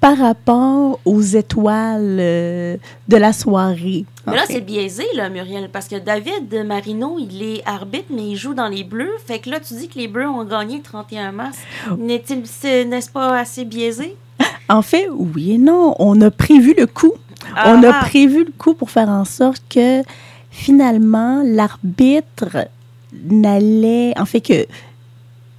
par 0.00 0.16
rapport 0.16 1.00
aux 1.04 1.22
étoiles 1.22 2.18
euh, 2.20 2.76
de 3.08 3.16
la 3.16 3.32
soirée. 3.32 4.04
Mais 4.28 4.36
là, 4.36 4.44
c'est 4.46 4.60
biaisé, 4.60 5.02
là, 5.16 5.28
Muriel, 5.28 5.68
parce 5.68 5.88
que 5.88 5.96
David 5.96 6.54
Marino, 6.64 7.18
il 7.18 7.42
est 7.42 7.62
arbitre, 7.66 8.12
mais 8.14 8.28
il 8.28 8.36
joue 8.36 8.54
dans 8.54 8.68
les 8.68 8.84
bleus. 8.84 9.16
Fait 9.26 9.40
que 9.40 9.50
là, 9.50 9.58
tu 9.58 9.74
dis 9.74 9.88
que 9.88 9.98
les 9.98 10.06
bleus 10.06 10.28
ont 10.28 10.44
gagné 10.44 10.76
le 10.76 10.82
31 10.84 11.32
mars. 11.32 11.58
N'est-ce 11.98 13.10
pas 13.10 13.36
assez 13.36 13.64
biaisé? 13.64 14.14
En 14.68 14.82
fait, 14.82 15.08
oui 15.10 15.54
et 15.54 15.58
non. 15.58 15.96
On 15.98 16.20
a 16.20 16.30
prévu 16.30 16.76
le 16.78 16.86
coup. 16.86 17.14
Ah, 17.56 17.74
On 17.74 17.82
a 17.82 17.90
ah. 17.92 18.04
prévu 18.04 18.44
le 18.44 18.52
coup 18.56 18.74
pour 18.74 18.90
faire 18.90 19.08
en 19.08 19.24
sorte 19.24 19.62
que 19.68 20.02
finalement, 20.50 21.42
l'arbitre 21.44 22.68
n'allait. 23.30 24.18
En 24.18 24.24
fait, 24.26 24.40
que 24.40 24.66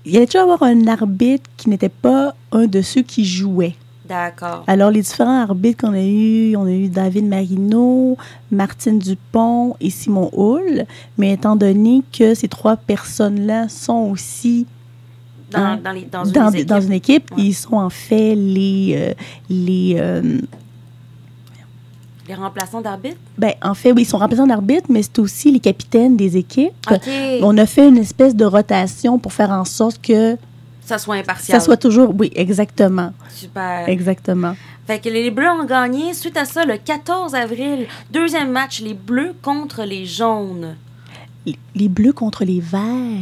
il 0.05 0.13
y 0.13 0.17
allait 0.17 0.25
toujours 0.25 0.43
avoir 0.51 0.63
un 0.63 0.87
arbitre 0.87 1.49
qui 1.57 1.69
n'était 1.69 1.89
pas 1.89 2.33
un 2.51 2.65
de 2.67 2.81
ceux 2.81 3.01
qui 3.01 3.25
jouaient. 3.25 3.75
D'accord. 4.07 4.63
Alors, 4.65 4.89
les 4.89 5.01
différents 5.01 5.39
arbitres 5.41 5.85
qu'on 5.85 5.93
a 5.93 6.01
eus, 6.01 6.55
on 6.55 6.65
a 6.65 6.71
eu 6.71 6.87
David 6.87 7.25
Marino, 7.27 8.17
Martine 8.49 8.97
Dupont 8.97 9.75
et 9.79 9.91
Simon 9.91 10.31
Hull. 10.35 10.85
Mais 11.19 11.33
étant 11.33 11.55
donné 11.55 12.01
que 12.11 12.33
ces 12.33 12.47
trois 12.47 12.75
personnes-là 12.75 13.69
sont 13.69 14.09
aussi 14.11 14.65
Dans, 15.51 15.59
Hein? 15.59 15.79
dans, 15.83 15.91
les, 15.91 16.05
dans 16.05 16.25
une 16.25 16.31
dans, 16.31 16.49
des 16.51 16.63
dans 16.65 16.81
une 16.81 16.93
équipe, 16.93 17.29
Ouais. 17.35 17.43
ils 17.43 17.53
sont 17.53 17.75
en 17.75 17.89
fait 17.91 18.33
les... 18.35 18.95
euh, 18.97 19.13
les 19.49 19.95
euh, 19.99 20.39
Les 22.29 22.35
remplaçants 22.35 22.79
d'arbitre. 22.79 23.17
ben, 23.39 23.53
en 23.63 23.73
fait, 23.73 23.91
oui, 23.91 24.03
ils 24.03 24.05
sont 24.05 24.19
remplaçants 24.19 24.45
d'arbitre, 24.45 24.85
mais 24.87 25.01
c'est 25.01 25.17
aussi 25.17 25.51
les 25.51 25.59
capitaines 25.59 26.15
des 26.15 26.37
équipes. 26.37 26.71
On 27.41 27.57
a 27.57 27.65
fait 27.65 27.87
une 27.87 27.97
espèce 27.97 28.35
de 28.35 28.45
rotation 28.45 29.17
pour 29.17 29.33
faire 29.33 29.49
en 29.49 29.65
sorte 29.65 29.99
que 29.99 30.37
ça 30.85 30.99
soit 30.99 31.15
impartial. 31.15 31.59
ça 31.59 31.65
soit 31.65 31.77
toujours... 31.77 32.13
Oui, 32.17 32.31
exactement. 32.35 33.13
Super. 33.29 33.89
Exactement. 33.89 34.55
Fait 34.85 34.99
que 34.99 35.09
les 35.09 35.29
Bleus 35.29 35.49
ont 35.49 35.65
gagné. 35.65 36.13
Suite 36.13 36.37
à 36.37 36.45
ça, 36.45 36.65
le 36.65 36.77
14 36.77 37.35
avril, 37.35 37.87
deuxième 38.11 38.51
match, 38.51 38.81
les 38.81 38.93
Bleus 38.93 39.33
contre 39.41 39.83
les 39.83 40.05
Jaunes. 40.05 40.75
Les- 41.75 41.87
bleus 41.89 42.13
contre 42.13 42.43
les 42.45 42.59
verts. 42.59 42.81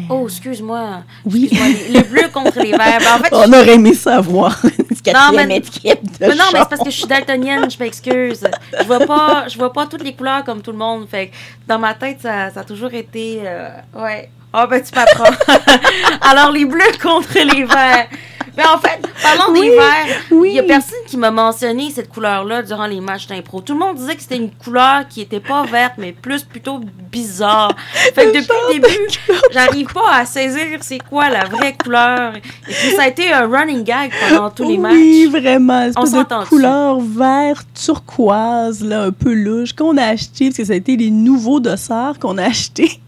Oh, 0.09 0.25
excuse-moi. 0.27 1.03
Oui. 1.25 1.49
Excuse-moi, 1.51 1.67
les, 1.87 1.93
les 1.93 2.03
Bleus 2.03 2.29
contre 2.33 2.59
les 2.59 2.71
Verts. 2.71 2.99
Ben, 2.99 3.13
en 3.15 3.17
fait, 3.19 3.29
On 3.33 3.47
aurait 3.53 3.75
aimé 3.75 3.93
ça 3.93 4.19
voir 4.21 4.59
une 4.89 5.01
quatrième 5.01 5.47
mais- 5.47 5.57
équipe 5.57 6.03
de 6.19 6.27
Mais 6.27 6.27
non, 6.35 6.43
mais 6.53 6.59
chat. 6.59 6.63
c'est 6.63 6.69
parce 6.69 6.83
que 6.83 6.89
je 6.91 6.97
suis 6.97 7.07
daltonienne, 7.07 7.69
je 7.69 7.77
m'excuse. 7.79 8.47
Je 8.79 8.83
vois 8.85 8.99
pas, 8.99 9.47
je 9.47 9.57
vois 9.57 9.71
pas 9.73 9.85
toutes 9.85 10.03
les 10.03 10.13
couleurs 10.13 10.43
comme 10.43 10.61
tout 10.61 10.71
le 10.71 10.77
monde. 10.77 11.07
Fait 11.09 11.27
que 11.27 11.33
dans 11.67 11.79
ma 11.79 11.93
tête, 11.93 12.19
ça, 12.21 12.49
ça 12.51 12.61
a 12.61 12.63
toujours 12.63 12.93
été. 12.93 13.41
euh, 13.43 13.69
ouais. 13.95 14.29
Ah, 14.53 14.65
ben 14.65 14.81
tu 14.81 14.95
m'apprends. 14.95 15.25
Alors, 16.21 16.51
les 16.51 16.65
bleus 16.65 16.81
contre 17.01 17.33
les 17.35 17.63
verts. 17.65 18.07
Mais 18.57 18.63
en 18.65 18.77
fait, 18.79 18.99
parlons 19.21 19.53
des 19.53 19.59
Oui, 19.61 19.69
verts. 19.69 20.17
oui. 20.31 20.49
Il 20.51 20.55
y 20.55 20.59
a 20.59 20.63
personne 20.63 20.97
qui 21.05 21.15
m'a 21.15 21.29
mentionné 21.31 21.91
cette 21.91 22.09
couleur-là 22.09 22.63
durant 22.63 22.87
les 22.87 22.99
matchs 22.99 23.27
d'impro. 23.27 23.61
Tout 23.61 23.73
le 23.73 23.79
monde 23.79 23.95
disait 23.97 24.15
que 24.15 24.21
c'était 24.21 24.37
une 24.37 24.51
couleur 24.51 25.07
qui 25.07 25.21
était 25.21 25.39
pas 25.39 25.63
verte, 25.65 25.93
mais 25.97 26.11
plus 26.11 26.43
plutôt 26.43 26.79
bizarre. 27.11 27.71
Fait 28.15 28.25
que 28.31 28.37
depuis 28.37 28.57
le 28.67 28.73
début, 28.79 28.97
j'arrive 29.51 29.93
pas 29.93 30.11
à 30.13 30.25
saisir 30.25 30.79
c'est 30.81 30.99
quoi 31.07 31.29
la 31.29 31.45
vraie 31.45 31.75
couleur. 31.75 32.35
Et 32.35 32.41
puis 32.41 32.95
ça 32.95 33.03
a 33.03 33.07
été 33.07 33.31
un 33.31 33.47
running 33.47 33.83
gag 33.83 34.11
pendant 34.27 34.49
tous 34.49 34.67
les 34.67 34.77
matchs. 34.77 34.93
Oui, 34.93 35.27
vraiment. 35.31 35.89
On 35.95 36.05
s'entend 36.05 36.43
couleur 36.45 36.99
vert 36.99 37.61
turquoise, 37.73 38.83
là, 38.83 39.03
un 39.03 39.11
peu 39.11 39.33
louche, 39.33 39.73
qu'on 39.73 39.97
a 39.97 40.05
acheté, 40.05 40.45
parce 40.45 40.57
que 40.57 40.65
ça 40.65 40.73
a 40.73 40.77
été 40.77 40.95
les 40.97 41.09
nouveaux 41.11 41.59
dossards 41.59 42.19
qu'on 42.19 42.37
a 42.37 42.45
achetés. 42.45 42.99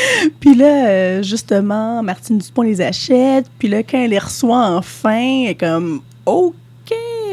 puis 0.40 0.54
là, 0.54 0.86
euh, 0.86 1.22
justement, 1.22 2.02
Martine 2.02 2.38
Dupont 2.38 2.62
les 2.62 2.80
achète. 2.80 3.46
Puis 3.58 3.68
là, 3.68 3.82
quand 3.82 3.98
elle 3.98 4.10
les 4.10 4.18
reçoit 4.18 4.76
enfin, 4.76 5.42
elle 5.44 5.50
est 5.50 5.54
comme 5.54 6.00
«OK, 6.26 6.54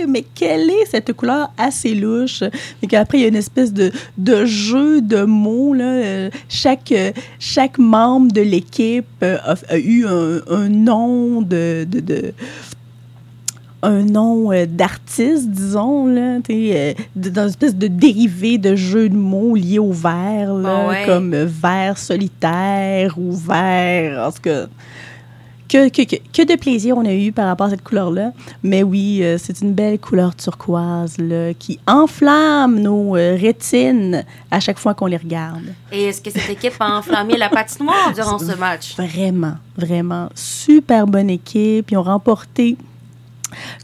mais 0.08 0.24
quelle 0.36 0.70
est 0.70 0.86
cette 0.90 1.14
couleur 1.14 1.52
assez 1.58 1.94
louche?» 1.94 2.44
Et 2.82 2.88
qu'après, 2.88 3.20
il 3.20 3.22
y 3.22 3.26
a 3.26 3.28
une 3.28 3.36
espèce 3.36 3.74
de, 3.74 3.92
de 4.18 4.46
jeu 4.46 5.02
de 5.02 5.24
mots. 5.24 5.74
Là. 5.74 6.30
Chaque, 6.48 6.94
chaque 7.40 7.78
membre 7.78 8.32
de 8.32 8.42
l'équipe 8.42 9.06
euh, 9.24 9.38
a, 9.46 9.78
eu 9.78 10.06
un, 10.06 10.70
nom 10.70 11.42
de 11.42 11.88
un 13.82 14.04
nom 14.04 14.52
euh, 14.52 14.66
d'artiste, 14.66 15.50
disons, 15.50 16.08
là, 16.08 16.40
euh, 16.50 16.94
dans 17.16 17.44
une 17.44 17.50
espèce 17.50 17.76
de 17.76 17.88
dérivé 17.88 18.58
de 18.58 18.76
jeu 18.76 19.10
de 19.10 19.16
mots 19.16 19.56
lié 19.56 19.80
au 19.80 19.92
verre, 19.92 20.54
là, 20.54 20.88
ouais. 20.88 21.06
comme 21.06 21.34
euh, 21.34 21.48
verre 21.48 21.98
solitaire 21.98 23.18
ou 23.18 23.32
verre, 23.32 24.28
en 24.28 24.32
tout 24.32 24.42
cas. 24.42 24.66
Que, 25.70 25.88
que, 25.90 26.02
que, 26.02 26.16
que 26.16 26.52
de 26.52 26.56
plaisir 26.56 26.98
on 26.98 27.06
a 27.06 27.14
eu 27.14 27.32
par 27.32 27.46
rapport 27.46 27.68
à 27.68 27.70
cette 27.70 27.84
couleur-là. 27.84 28.32
Mais 28.64 28.82
oui, 28.82 29.20
euh, 29.22 29.38
c'est 29.38 29.62
une 29.62 29.74
belle 29.74 30.00
couleur 30.00 30.36
turquoise 30.36 31.20
là, 31.20 31.54
qui 31.54 31.80
enflamme 31.86 32.80
nos 32.80 33.12
rétines 33.12 34.26
à 34.50 34.60
chaque 34.60 34.80
fois 34.80 34.96
qu'on 34.96 35.06
les 35.06 35.18
regarde. 35.18 35.66
Et 35.92 36.06
est-ce 36.06 36.24
que 36.24 36.32
cette 36.32 36.50
équipe 36.50 36.74
a 36.80 36.98
enflammé 36.98 37.38
la 37.38 37.50
patinoire 37.50 38.12
durant 38.16 38.40
ce 38.40 38.56
match? 38.60 38.96
Vraiment, 38.96 39.58
vraiment. 39.78 40.30
Super 40.34 41.06
bonne 41.06 41.30
équipe. 41.30 41.92
Ils 41.92 41.98
ont 41.98 42.04
remporté 42.04 42.76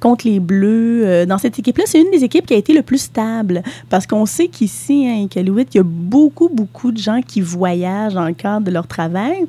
contre 0.01 0.27
les 0.27 0.39
Bleus. 0.39 1.05
Euh, 1.05 1.25
dans 1.25 1.38
cette 1.38 1.60
équipe-là, 1.60 1.84
c'est 1.88 2.01
une 2.01 2.12
des 2.12 2.24
équipes 2.24 2.45
qui 2.45 2.53
a 2.53 2.57
été 2.57 2.74
le 2.74 2.81
plus 2.81 2.98
stable 3.00 3.63
parce 3.89 4.07
qu'on 4.07 4.25
sait 4.25 4.48
qu'ici, 4.48 5.07
hein, 5.07 5.15
à 5.15 5.22
Iqaluit, 5.24 5.67
il 5.74 5.77
y 5.77 5.79
a 5.79 5.84
beaucoup, 5.84 6.50
beaucoup 6.50 6.91
de 6.91 6.98
gens 6.98 7.22
qui 7.22 7.41
voyagent 7.41 8.13
dans 8.13 8.25
le 8.25 8.34
cadre 8.34 8.65
de 8.65 8.72
leur 8.72 8.88
travail, 8.88 9.45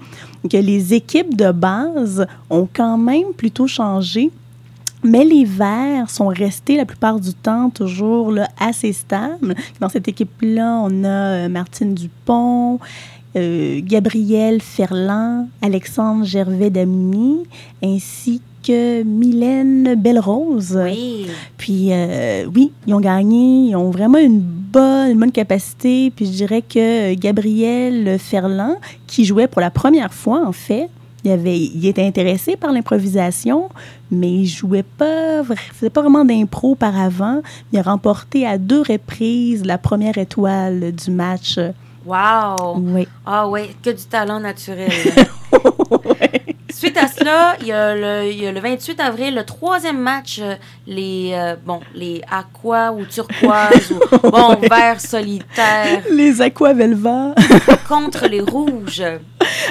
que 0.50 0.56
les 0.56 0.94
équipes 0.94 1.36
de 1.36 1.50
base 1.50 2.26
ont 2.50 2.68
quand 2.72 2.98
même 2.98 3.32
plutôt 3.36 3.66
changé. 3.66 4.30
Mais 5.04 5.24
les 5.24 5.44
Verts 5.44 6.10
sont 6.10 6.26
restés 6.26 6.76
la 6.76 6.84
plupart 6.84 7.20
du 7.20 7.32
temps 7.32 7.70
toujours 7.70 8.34
assez 8.58 8.92
stables. 8.92 9.54
Dans 9.78 9.88
cette 9.88 10.08
équipe-là, 10.08 10.80
on 10.82 11.04
a 11.04 11.08
euh, 11.08 11.48
Martine 11.48 11.94
Dupont, 11.94 12.80
euh, 13.36 13.80
Gabriel 13.82 14.62
Ferland, 14.62 15.48
Alexandre 15.60 16.24
Gervais-Damini, 16.24 17.44
ainsi 17.82 18.40
que 18.66 19.02
Mylène 19.02 19.94
Bellerose. 19.94 20.78
Oui. 20.82 21.26
Puis 21.56 21.88
euh, 21.90 22.46
oui, 22.54 22.72
ils 22.86 22.94
ont 22.94 23.00
gagné, 23.00 23.70
ils 23.70 23.76
ont 23.76 23.90
vraiment 23.90 24.18
une 24.18 24.40
bonne, 24.40 25.12
une 25.12 25.18
bonne 25.18 25.32
capacité. 25.32 26.10
Puis 26.14 26.26
je 26.26 26.32
dirais 26.32 26.62
que 26.62 27.14
Gabriel 27.14 28.18
Ferland, 28.18 28.76
qui 29.06 29.24
jouait 29.24 29.48
pour 29.48 29.60
la 29.60 29.70
première 29.70 30.12
fois 30.12 30.46
en 30.46 30.52
fait, 30.52 30.88
il, 31.24 31.30
avait, 31.30 31.58
il 31.58 31.86
était 31.86 32.06
intéressé 32.06 32.56
par 32.56 32.72
l'improvisation, 32.72 33.68
mais 34.10 34.32
il 34.32 34.46
jouait 34.46 34.84
pas, 34.84 35.42
faisait 35.44 35.90
pas 35.90 36.00
vraiment 36.00 36.24
d'impro 36.24 36.70
auparavant. 36.70 37.42
Il 37.72 37.78
a 37.78 37.82
remporté 37.82 38.46
à 38.46 38.58
deux 38.58 38.80
reprises 38.80 39.64
la 39.64 39.76
première 39.76 40.18
étoile 40.18 40.92
du 40.92 41.10
match. 41.10 41.58
Wow. 42.06 42.76
Oui. 42.78 43.06
Ah 43.26 43.48
ouais, 43.48 43.70
que 43.82 43.90
du 43.90 44.04
talent 44.04 44.40
naturel. 44.40 44.90
Suite 46.70 46.98
à 46.98 47.08
cela, 47.08 47.56
il 47.62 47.68
y, 47.68 47.72
a 47.72 47.94
le, 47.94 48.30
il 48.30 48.42
y 48.42 48.46
a 48.46 48.52
le 48.52 48.60
28 48.60 49.00
avril, 49.00 49.34
le 49.34 49.44
troisième 49.44 49.98
match, 49.98 50.40
euh, 50.42 50.56
les, 50.86 51.30
euh, 51.34 51.56
bon, 51.64 51.80
les 51.94 52.20
aqua 52.30 52.92
ou 52.92 53.06
turquoise 53.06 53.92
ou 53.92 54.28
bon, 54.30 54.56
vert 54.68 55.00
solitaire 55.00 56.02
Les 56.10 56.42
Aquavelva. 56.42 57.34
contre 57.88 58.26
les 58.28 58.40
rouges. 58.42 59.02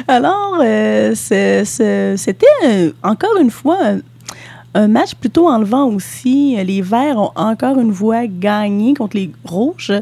Alors, 0.08 0.58
euh, 0.64 1.12
c'est- 1.16 1.64
c'est- 1.66 2.18
c'était 2.18 2.46
euh, 2.66 2.92
encore 3.04 3.38
une 3.40 3.52
fois 3.52 3.78
un, 4.74 4.88
match 4.88 5.14
plutôt 5.14 5.48
enlevant 5.48 5.86
aussi. 5.90 6.58
Les 6.66 6.82
Verts 6.82 7.18
ont 7.20 7.32
encore 7.36 7.80
une 7.80 7.94
fois 7.94 8.26
gagné 8.26 8.94
contre 8.96 9.16
les 9.16 9.32
Rouges, 9.46 9.94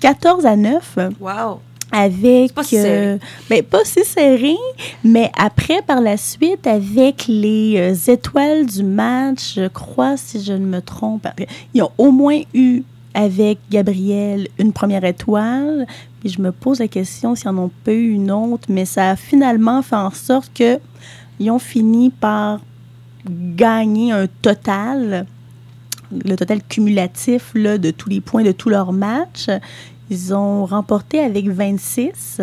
14 0.00 0.46
à 0.46 0.54
9. 0.54 0.98
Wow. 1.20 1.60
Avec. 1.92 2.54
Pas 2.54 2.64
si 2.64 2.76
serré. 2.76 3.06
euh, 3.06 3.18
ben, 3.50 3.62
pas 3.62 3.84
si 3.84 4.04
serré, 4.04 4.56
mais 5.04 5.30
après, 5.36 5.82
par 5.82 6.00
la 6.00 6.16
suite, 6.16 6.66
avec 6.66 7.26
les 7.28 7.74
euh, 7.76 8.12
étoiles 8.12 8.66
du 8.66 8.82
match, 8.82 9.54
je 9.56 9.68
crois, 9.68 10.16
si 10.16 10.42
je 10.42 10.54
ne 10.54 10.64
me 10.64 10.80
trompe, 10.80 11.28
ils 11.74 11.82
ont 11.82 11.92
au 11.98 12.10
moins 12.10 12.40
eu 12.54 12.82
avec 13.14 13.58
Gabriel 13.70 14.48
une 14.58 14.72
première 14.72 15.04
étoile. 15.04 15.86
Puis 16.20 16.30
je 16.30 16.40
me 16.40 16.52
pose 16.52 16.78
la 16.78 16.88
question 16.88 17.34
s'ils 17.34 17.50
n'en 17.50 17.64
ont 17.64 17.70
pas 17.84 17.92
eu 17.92 18.10
une 18.10 18.30
autre, 18.30 18.68
mais 18.68 18.84
ça 18.84 19.10
a 19.10 19.16
finalement 19.16 19.82
fait 19.82 19.96
en 19.96 20.10
sorte 20.10 20.50
que 20.54 20.78
ils 21.40 21.50
ont 21.50 21.58
fini 21.58 22.10
par 22.10 22.60
gagner 23.28 24.12
un 24.12 24.26
total, 24.26 25.26
le 26.12 26.36
total 26.36 26.62
cumulatif 26.62 27.50
là, 27.54 27.78
de 27.78 27.90
tous 27.90 28.08
les 28.08 28.20
points 28.20 28.42
de 28.44 28.52
tous 28.52 28.68
leurs 28.68 28.92
matchs. 28.92 29.48
Ils 30.12 30.34
ont 30.34 30.66
remporté 30.66 31.20
avec 31.20 31.48
26. 31.48 32.42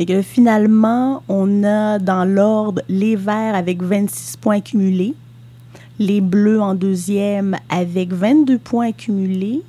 Et 0.00 0.04
que 0.04 0.20
finalement, 0.20 1.22
on 1.28 1.62
a 1.62 2.00
dans 2.00 2.24
l'ordre 2.24 2.82
les 2.88 3.14
Verts 3.14 3.54
avec 3.54 3.80
26 3.80 4.36
points 4.38 4.56
accumulés, 4.56 5.14
les 6.00 6.20
Bleus 6.20 6.60
en 6.60 6.74
deuxième 6.74 7.56
avec 7.68 8.12
22 8.12 8.58
points 8.58 8.88
accumulés 8.88 9.62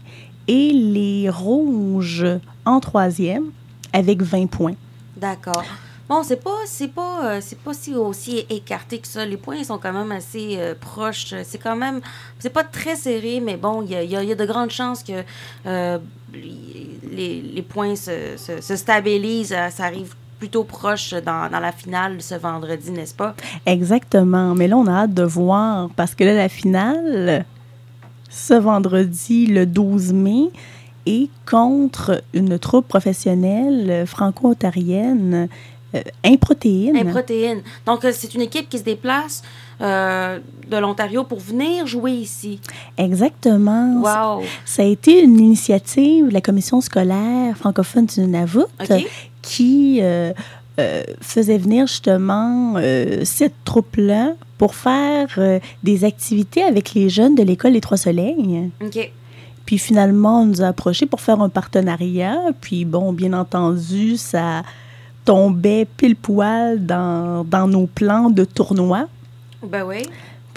et 0.47 0.71
les 0.71 1.29
Rouges 1.29 2.25
en 2.65 2.79
troisième 2.79 3.51
avec 3.93 4.23
20 4.23 4.47
points. 4.47 4.75
D'accord. 5.15 5.65
Bon, 6.09 6.23
c'est 6.23 6.41
pas, 6.41 6.59
c'est 6.65 6.87
pas, 6.87 7.25
euh, 7.25 7.39
c'est 7.41 7.59
pas 7.59 7.73
si 7.73 7.93
aussi 7.93 8.45
écarté 8.49 8.99
que 8.99 9.07
ça. 9.07 9.25
Les 9.25 9.35
points 9.35 9.61
sont 9.63 9.77
quand 9.77 9.91
même 9.91 10.11
assez 10.13 10.55
euh, 10.57 10.73
proches. 10.73 11.35
C'est 11.43 11.57
quand 11.57 11.75
même, 11.75 11.99
c'est 12.39 12.49
pas 12.49 12.63
très 12.63 12.95
serré, 12.95 13.41
mais 13.41 13.57
bon, 13.57 13.81
il 13.83 13.91
y 13.91 14.15
a 14.15 14.35
de 14.35 14.45
grandes 14.45 14.71
chances 14.71 15.03
que 15.03 15.23
euh, 15.65 15.97
les, 16.33 17.41
les 17.41 17.61
points 17.61 17.95
se, 17.95 18.37
se, 18.37 18.61
se 18.61 18.75
stabilisent. 18.75 19.53
Euh, 19.53 19.69
Ça 19.69 19.85
arrive 19.85 20.15
plutôt 20.39 20.63
proche 20.63 21.13
dans, 21.13 21.49
dans 21.49 21.59
la 21.59 21.71
finale 21.71 22.21
ce 22.21 22.35
vendredi, 22.35 22.91
n'est-ce 22.91 23.15
pas? 23.15 23.35
Exactement. 23.65 24.53
Mais 24.53 24.67
là, 24.67 24.77
on 24.77 24.85
a 24.85 24.91
hâte 25.03 25.13
de 25.13 25.23
voir 25.23 25.89
parce 25.95 26.13
que 26.13 26.23
là, 26.23 26.33
la 26.33 26.49
finale, 26.49 27.45
ce 28.29 28.53
vendredi, 28.53 29.47
le 29.47 29.65
12 29.65 30.13
mai, 30.13 30.49
est 31.05 31.29
contre 31.49 32.21
une 32.33 32.59
troupe 32.59 32.87
professionnelle 32.87 34.05
franco-ontarienne 34.05 35.47
euh, 35.95 36.01
Improtéine. 36.23 36.97
Improtéine. 36.97 37.61
Donc, 37.85 38.03
euh, 38.03 38.11
c'est 38.13 38.35
une 38.35 38.41
équipe 38.41 38.69
qui 38.69 38.77
se 38.77 38.83
déplace 38.83 39.41
euh, 39.79 40.39
de 40.69 40.77
l'Ontario 40.77 41.23
pour 41.23 41.39
venir 41.39 41.85
jouer 41.87 42.11
ici. 42.11 42.59
Exactement. 42.97 44.01
Wow. 44.01 44.43
Ça 44.65 44.81
a 44.81 44.85
été 44.85 45.21
une 45.23 45.39
initiative 45.39 46.29
de 46.29 46.33
la 46.33 46.41
commission 46.41 46.81
scolaire 46.81 47.55
francophone 47.57 48.05
du 48.05 48.21
Nunavut 48.21 48.65
qui 49.41 49.99
euh, 50.01 50.33
euh, 50.79 51.03
faisait 51.21 51.57
venir 51.57 51.87
justement 51.87 52.75
cette 53.23 53.63
troupe-là 53.63 54.33
pour 54.57 54.73
faire 54.75 55.39
des 55.83 56.03
activités 56.03 56.63
avec 56.63 56.93
les 56.93 57.09
jeunes 57.09 57.35
de 57.35 57.43
l'école 57.43 57.73
Les 57.73 57.81
Trois 57.81 57.97
Soleils. 57.97 58.71
OK. 58.83 59.11
Puis 59.67 59.77
finalement, 59.77 60.41
on 60.41 60.45
nous 60.45 60.61
a 60.61 60.67
approchés 60.67 61.05
pour 61.05 61.21
faire 61.21 61.41
un 61.41 61.49
partenariat. 61.49 62.39
Puis 62.61 62.85
bon, 62.85 63.13
bien 63.13 63.33
entendu, 63.33 64.17
ça 64.17 64.63
tombait 65.25 65.85
pile 65.97 66.15
poil 66.15 66.85
dans, 66.85 67.43
dans 67.43 67.67
nos 67.67 67.85
plans 67.85 68.29
de 68.29 68.45
tournoi. 68.45 69.07
Ben 69.63 69.83
oui. 69.83 70.03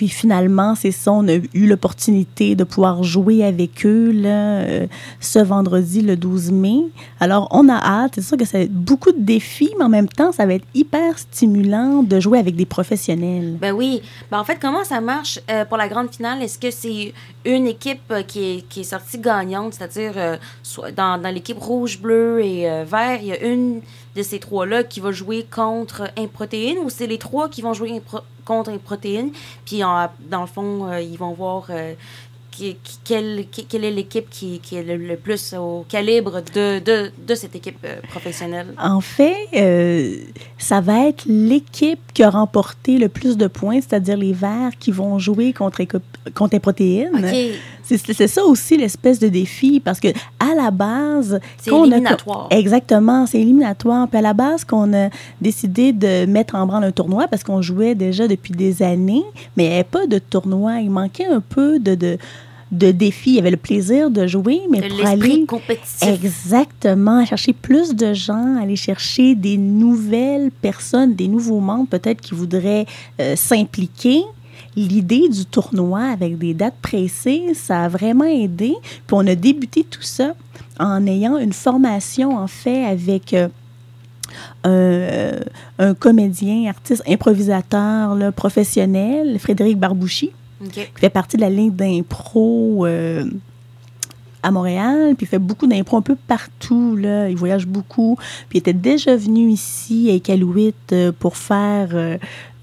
Puis 0.00 0.08
finalement, 0.08 0.74
c'est 0.74 0.92
ça, 0.92 1.12
on 1.12 1.28
a 1.28 1.34
eu 1.34 1.66
l'opportunité 1.66 2.54
de 2.54 2.64
pouvoir 2.64 3.02
jouer 3.02 3.44
avec 3.44 3.84
eux 3.84 4.12
là, 4.12 4.60
euh, 4.60 4.86
ce 5.20 5.38
vendredi, 5.38 6.00
le 6.00 6.16
12 6.16 6.52
mai. 6.52 6.78
Alors, 7.20 7.48
on 7.50 7.68
a 7.68 7.74
hâte. 7.74 8.12
C'est 8.14 8.22
sûr 8.22 8.38
que 8.38 8.46
ça 8.46 8.56
va 8.56 8.64
être 8.64 8.72
beaucoup 8.72 9.12
de 9.12 9.20
défis, 9.20 9.68
mais 9.76 9.84
en 9.84 9.90
même 9.90 10.08
temps, 10.08 10.32
ça 10.32 10.46
va 10.46 10.54
être 10.54 10.64
hyper 10.72 11.18
stimulant 11.18 12.02
de 12.02 12.18
jouer 12.18 12.38
avec 12.38 12.56
des 12.56 12.64
professionnels. 12.64 13.58
Ben 13.60 13.72
oui. 13.72 14.00
Ben 14.30 14.38
en 14.38 14.44
fait, 14.44 14.56
comment 14.58 14.84
ça 14.84 15.02
marche 15.02 15.38
euh, 15.50 15.66
pour 15.66 15.76
la 15.76 15.86
grande 15.86 16.10
finale? 16.14 16.42
Est-ce 16.42 16.58
que 16.58 16.70
c'est 16.70 17.12
une 17.44 17.66
équipe 17.66 18.00
euh, 18.10 18.22
qui, 18.22 18.52
est, 18.52 18.68
qui 18.70 18.80
est 18.80 18.84
sortie 18.84 19.18
gagnante, 19.18 19.74
c'est-à-dire 19.74 20.14
euh, 20.16 20.38
soit 20.62 20.92
dans, 20.92 21.20
dans 21.20 21.28
l'équipe 21.28 21.58
rouge, 21.58 22.00
bleu 22.00 22.42
et 22.42 22.84
vert, 22.86 23.18
il 23.20 23.26
y 23.26 23.32
a 23.32 23.44
une 23.44 23.82
de 24.16 24.22
ces 24.22 24.38
trois-là 24.40 24.82
qui 24.84 25.00
va 25.00 25.12
jouer 25.12 25.46
contre 25.50 26.10
Improtéine 26.18 26.78
ou 26.78 26.90
c'est 26.90 27.06
les 27.06 27.18
trois 27.18 27.48
qui 27.48 27.62
vont 27.62 27.74
jouer 27.74 27.90
impro- 28.00 28.22
contre 28.44 28.70
Improtéine? 28.70 29.30
Puis 29.64 29.84
en- 29.84 30.08
dans 30.28 30.40
le 30.40 30.46
fond, 30.46 30.88
euh, 30.90 31.00
ils 31.00 31.16
vont 31.18 31.32
voir 31.32 31.66
euh, 31.70 31.94
qui- 32.50 32.76
qui- 32.82 32.98
quelle, 33.04 33.44
qui- 33.50 33.64
quelle 33.64 33.84
est 33.84 33.90
l'équipe 33.90 34.28
qui, 34.30 34.58
qui 34.60 34.76
est 34.76 34.82
le, 34.82 34.96
le 34.96 35.16
plus 35.16 35.54
au 35.54 35.84
calibre 35.88 36.42
de, 36.54 36.78
de, 36.80 37.10
de 37.26 37.34
cette 37.34 37.54
équipe 37.56 37.78
euh, 37.84 37.96
professionnelle? 38.08 38.68
En 38.82 39.00
fait, 39.00 39.34
euh, 39.56 40.16
ça 40.58 40.80
va 40.80 41.06
être 41.08 41.24
l'équipe 41.26 42.00
qui 42.14 42.22
a 42.22 42.30
remporté 42.30 42.98
le 42.98 43.08
plus 43.08 43.36
de 43.36 43.46
points, 43.46 43.80
c'est-à-dire 43.80 44.16
les 44.16 44.32
Verts 44.32 44.72
qui 44.78 44.90
vont 44.90 45.18
jouer 45.18 45.52
contre, 45.52 45.82
contre 46.34 46.54
les 46.54 46.60
protéines. 46.60 47.10
OK. 47.14 47.36
C'est 47.82 48.28
ça 48.28 48.44
aussi 48.44 48.76
l'espèce 48.76 49.18
de 49.18 49.26
défi, 49.26 49.80
parce 49.80 49.98
que 49.98 50.08
à 50.38 50.54
la 50.54 50.70
base, 50.70 51.40
C'est 51.60 51.72
a- 51.72 51.76
éliminatoire. 51.76 52.46
Exactement, 52.50 53.26
c'est 53.26 53.40
éliminatoire. 53.40 54.06
Puis 54.06 54.18
à 54.18 54.22
la 54.22 54.32
base, 54.32 54.64
qu'on 54.64 54.92
a 54.94 55.08
décidé 55.40 55.92
de 55.92 56.24
mettre 56.26 56.54
en 56.54 56.66
branle 56.66 56.84
un 56.84 56.92
tournoi 56.92 57.26
parce 57.26 57.42
qu'on 57.42 57.62
jouait 57.62 57.96
déjà 57.96 58.28
depuis 58.28 58.52
des 58.52 58.82
années, 58.84 59.24
mais 59.56 59.64
il 59.64 59.68
n'y 59.70 59.74
avait 59.74 59.82
pas 59.84 60.06
de 60.06 60.18
tournoi. 60.20 60.78
Il 60.80 60.90
manquait 60.90 61.26
un 61.26 61.40
peu 61.40 61.80
de, 61.80 61.96
de, 61.96 62.16
de 62.70 62.90
défis. 62.90 63.30
Il 63.30 63.36
y 63.36 63.38
avait 63.38 63.50
le 63.50 63.56
plaisir 63.56 64.10
de 64.10 64.26
jouer, 64.26 64.60
mais 64.70 64.80
De 64.80 64.88
pour 64.88 65.06
aller 65.06 65.44
compétitif. 65.46 66.02
Exactement, 66.02 67.24
chercher 67.24 67.52
plus 67.52 67.94
de 67.94 68.12
gens, 68.14 68.56
aller 68.60 68.76
chercher 68.76 69.34
des 69.34 69.56
nouvelles 69.56 70.50
personnes, 70.50 71.14
des 71.14 71.28
nouveaux 71.28 71.60
membres 71.60 71.88
peut-être 71.88 72.20
qui 72.20 72.34
voudraient 72.34 72.86
euh, 73.20 73.34
s'impliquer. 73.36 74.22
L'idée 74.76 75.28
du 75.28 75.46
tournoi 75.46 76.00
avec 76.00 76.38
des 76.38 76.54
dates 76.54 76.76
pressées, 76.80 77.54
ça 77.54 77.84
a 77.84 77.88
vraiment 77.88 78.24
aidé. 78.24 78.74
Puis 79.06 79.12
on 79.12 79.26
a 79.26 79.34
débuté 79.34 79.84
tout 79.84 80.02
ça 80.02 80.34
en 80.78 81.06
ayant 81.06 81.38
une 81.38 81.52
formation 81.52 82.36
en 82.38 82.46
fait 82.46 82.84
avec 82.84 83.34
euh, 83.34 83.48
un, 84.64 85.84
un 85.84 85.94
comédien, 85.94 86.70
artiste, 86.70 87.02
improvisateur 87.08 88.14
là, 88.14 88.30
professionnel, 88.30 89.38
Frédéric 89.40 89.76
Barbouchi 89.76 90.30
Qui 90.68 90.86
fait 90.94 91.10
partie 91.10 91.36
de 91.36 91.42
la 91.42 91.50
ligne 91.50 91.70
d'impro 91.70 92.84
euh, 92.84 93.24
à 94.42 94.50
Montréal, 94.50 95.14
puis 95.16 95.24
il 95.24 95.28
fait 95.28 95.38
beaucoup 95.38 95.66
d'impro 95.66 95.96
un 95.96 96.02
peu 96.02 96.16
partout, 96.16 96.96
là. 96.96 97.28
Il 97.30 97.36
voyage 97.36 97.66
beaucoup, 97.66 98.16
puis 98.48 98.58
il 98.58 98.60
était 98.60 98.72
déjà 98.72 99.16
venu 99.16 99.48
ici 99.50 100.10
à 100.10 100.14
Iqaluit 100.14 100.74
euh, 100.92 101.12
pour 101.18 101.36
faire 101.36 101.90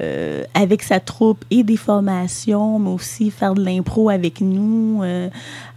euh, 0.02 0.44
avec 0.54 0.84
sa 0.84 1.00
troupe 1.00 1.44
et 1.50 1.64
des 1.64 1.78
formations, 1.78 2.80
mais 2.80 2.90
aussi 2.92 3.32
faire 3.32 3.54
de 3.56 3.64
l'impro 3.64 4.10
avec 4.10 4.42
nous. 4.42 5.02
euh. 5.04 5.30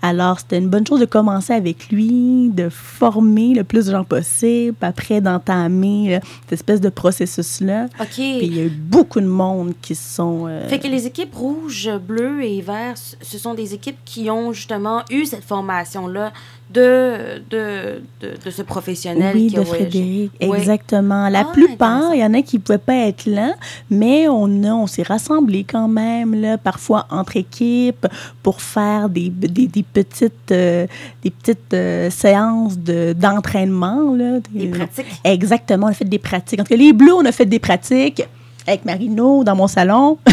alors, 0.03 0.41
c'était 0.41 0.59
une 0.59 0.69
bonne 0.69 0.87
chose 0.87 1.01
de 1.01 1.05
commencer 1.07 1.53
avec 1.53 1.89
lui, 1.91 2.51
de 2.53 2.69
former 2.69 3.55
le 3.55 3.65
plus 3.65 3.87
de 3.87 3.93
gens 3.93 4.05
possible, 4.05 4.77
après 4.81 5.21
d'entamer 5.21 6.17
euh, 6.17 6.21
cette 6.43 6.53
espèce 6.53 6.81
de 6.81 6.89
processus-là. 6.89 7.87
OK. 8.01 8.07
Puis 8.15 8.39
il 8.43 8.57
y 8.57 8.61
a 8.61 8.65
eu 8.65 8.71
beaucoup 8.71 9.21
de 9.21 9.27
monde 9.27 9.73
qui 9.83 9.95
se 9.95 10.17
sont... 10.17 10.47
Fait 10.69 10.79
que 10.79 10.89
les 10.89 11.07
équipes 11.07 11.35
rouges, 11.35 11.91
bleues 12.07 12.43
et 12.45 12.61
verts, 12.61 12.97
c- 12.99 13.17
ce 13.23 13.39
sont 13.39 13.55
des 13.55 13.75
équipes 13.75 13.99
qui 14.05 14.31
ont 14.31 14.53
justement 14.53 15.03
eu 15.11 15.25
cette 15.25 15.45
formation-là 15.45 16.33
de, 16.73 17.43
de, 17.51 18.03
de, 18.21 18.35
de 18.45 18.51
ce 18.51 18.63
professionnel 18.63 19.35
Oui, 19.35 19.49
qui 19.49 19.57
de. 19.57 19.65
Frédéric, 19.65 20.33
exactement. 20.41 21.29
La 21.29 21.41
Ah, 21.41 21.53
plupart, 21.53 22.15
il 22.15 22.21
y 22.21 22.25
en 22.25 22.33
a 22.35 22.43
qui 22.43 22.57
ne 22.57 22.63
pouvaient 22.63 22.79
pas 22.79 22.95
être 23.09 23.27
là, 23.27 23.55
mais 23.91 24.29
on, 24.29 24.63
a, 24.65 24.69
on 24.69 24.87
s'est 24.87 25.03
rassemblés 25.03 25.65
quand 25.65 25.89
même, 25.89 26.35
là, 26.41 26.59
parfois 26.59 27.07
entre 27.11 27.37
équipes, 27.37 28.07
pour 28.43 28.61
faire 28.63 29.09
des, 29.09 29.29
des, 29.31 29.67
des 29.67 29.83
petites, 29.83 30.53
euh, 30.53 30.87
des 31.25 31.31
petites 31.31 31.75
euh, 31.75 32.09
séances 32.11 32.79
de, 32.79 33.15
d'entraînement. 33.19 34.15
Là, 34.15 34.39
Des 34.53 34.69
pratiques. 34.69 35.07
Exactement, 35.25 35.87
on 35.87 35.91
a 35.91 35.95
fait 35.95 36.05
des 36.05 36.19
pratiques. 36.19 36.61
En 36.61 36.65
tout 36.65 36.71
cas, 36.71 36.77
les 36.77 36.93
Bleus, 36.93 37.15
on 37.15 37.25
a 37.25 37.33
fait 37.33 37.47
des 37.47 37.59
pratiques 37.59 38.23
avec 38.67 38.85
Marino 38.85 39.43
dans 39.43 39.57
mon 39.57 39.67
salon. 39.67 40.19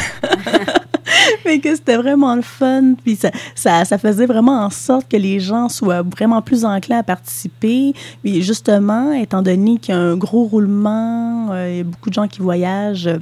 Mais 1.45 1.59
que 1.59 1.75
c'était 1.75 1.97
vraiment 1.97 2.35
le 2.35 2.41
fun. 2.41 2.93
Puis 3.03 3.15
ça, 3.15 3.31
ça, 3.55 3.85
ça 3.85 3.97
faisait 3.97 4.25
vraiment 4.25 4.63
en 4.63 4.69
sorte 4.69 5.07
que 5.09 5.17
les 5.17 5.39
gens 5.39 5.69
soient 5.69 6.01
vraiment 6.01 6.41
plus 6.41 6.65
enclins 6.65 6.99
à 6.99 7.03
participer. 7.03 7.93
Puis 8.23 8.41
justement, 8.41 9.13
étant 9.13 9.41
donné 9.41 9.77
qu'il 9.77 9.93
y 9.93 9.97
a 9.97 10.01
un 10.01 10.15
gros 10.15 10.45
roulement, 10.45 11.51
euh, 11.51 11.69
il 11.71 11.77
y 11.77 11.81
a 11.81 11.83
beaucoup 11.83 12.09
de 12.09 12.15
gens 12.15 12.27
qui 12.27 12.41
voyagent 12.41 13.07
euh, 13.07 13.19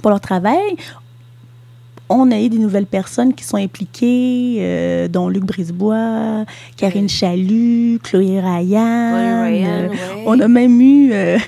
pour 0.00 0.10
leur 0.10 0.20
travail, 0.20 0.76
on 2.12 2.30
a 2.30 2.38
eu 2.38 2.48
des 2.48 2.58
nouvelles 2.58 2.86
personnes 2.86 3.34
qui 3.34 3.44
sont 3.44 3.56
impliquées, 3.56 4.58
euh, 4.60 5.08
dont 5.08 5.28
Luc 5.28 5.44
Brisebois, 5.44 6.44
Karine 6.76 7.08
Chalut, 7.08 7.98
Chloé 8.02 8.40
Ryan. 8.40 9.10
Chloé 9.10 9.42
Ryan, 9.42 9.68
euh, 9.68 9.88
ouais. 9.88 10.24
On 10.26 10.40
a 10.40 10.48
même 10.48 10.80
eu, 10.80 11.12
euh, 11.12 11.38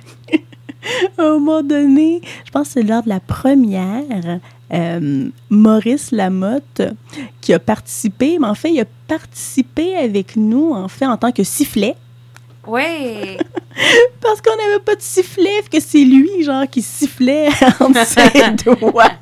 à 1.19 1.23
un 1.23 1.39
moment 1.39 1.63
donné, 1.63 2.21
je 2.45 2.51
pense 2.51 2.69
que 2.69 2.73
c'est 2.75 2.83
lors 2.83 3.03
de 3.03 3.09
la 3.09 3.21
première, 3.21 4.41
euh, 4.75 5.29
Maurice 5.51 6.11
Lamotte 6.11 6.83
qui 7.41 7.53
a 7.53 7.59
participé, 7.59 8.39
mais 8.41 8.49
en 8.49 8.55
fait, 8.55 8.73
il 8.73 8.81
a 8.81 8.87
participé 9.07 9.97
avec 9.97 10.37
nous, 10.37 10.73
en 10.73 10.89
fait, 10.89 11.07
en 11.07 11.17
tant 11.17 11.33
que 11.33 11.45
sifflet. 11.45 11.95
Oui. 12.67 13.37
Parce 14.21 14.41
qu'on 14.41 14.57
n'avait 14.57 14.83
pas 14.85 14.95
de 14.95 15.03
sifflet, 15.03 15.63
que 15.71 15.81
c'est 15.81 16.05
lui, 16.05 16.43
genre, 16.43 16.69
qui 16.69 16.83
sifflait 16.83 17.49
entre 17.81 18.07
ses 18.07 18.51
doigts. 18.65 19.13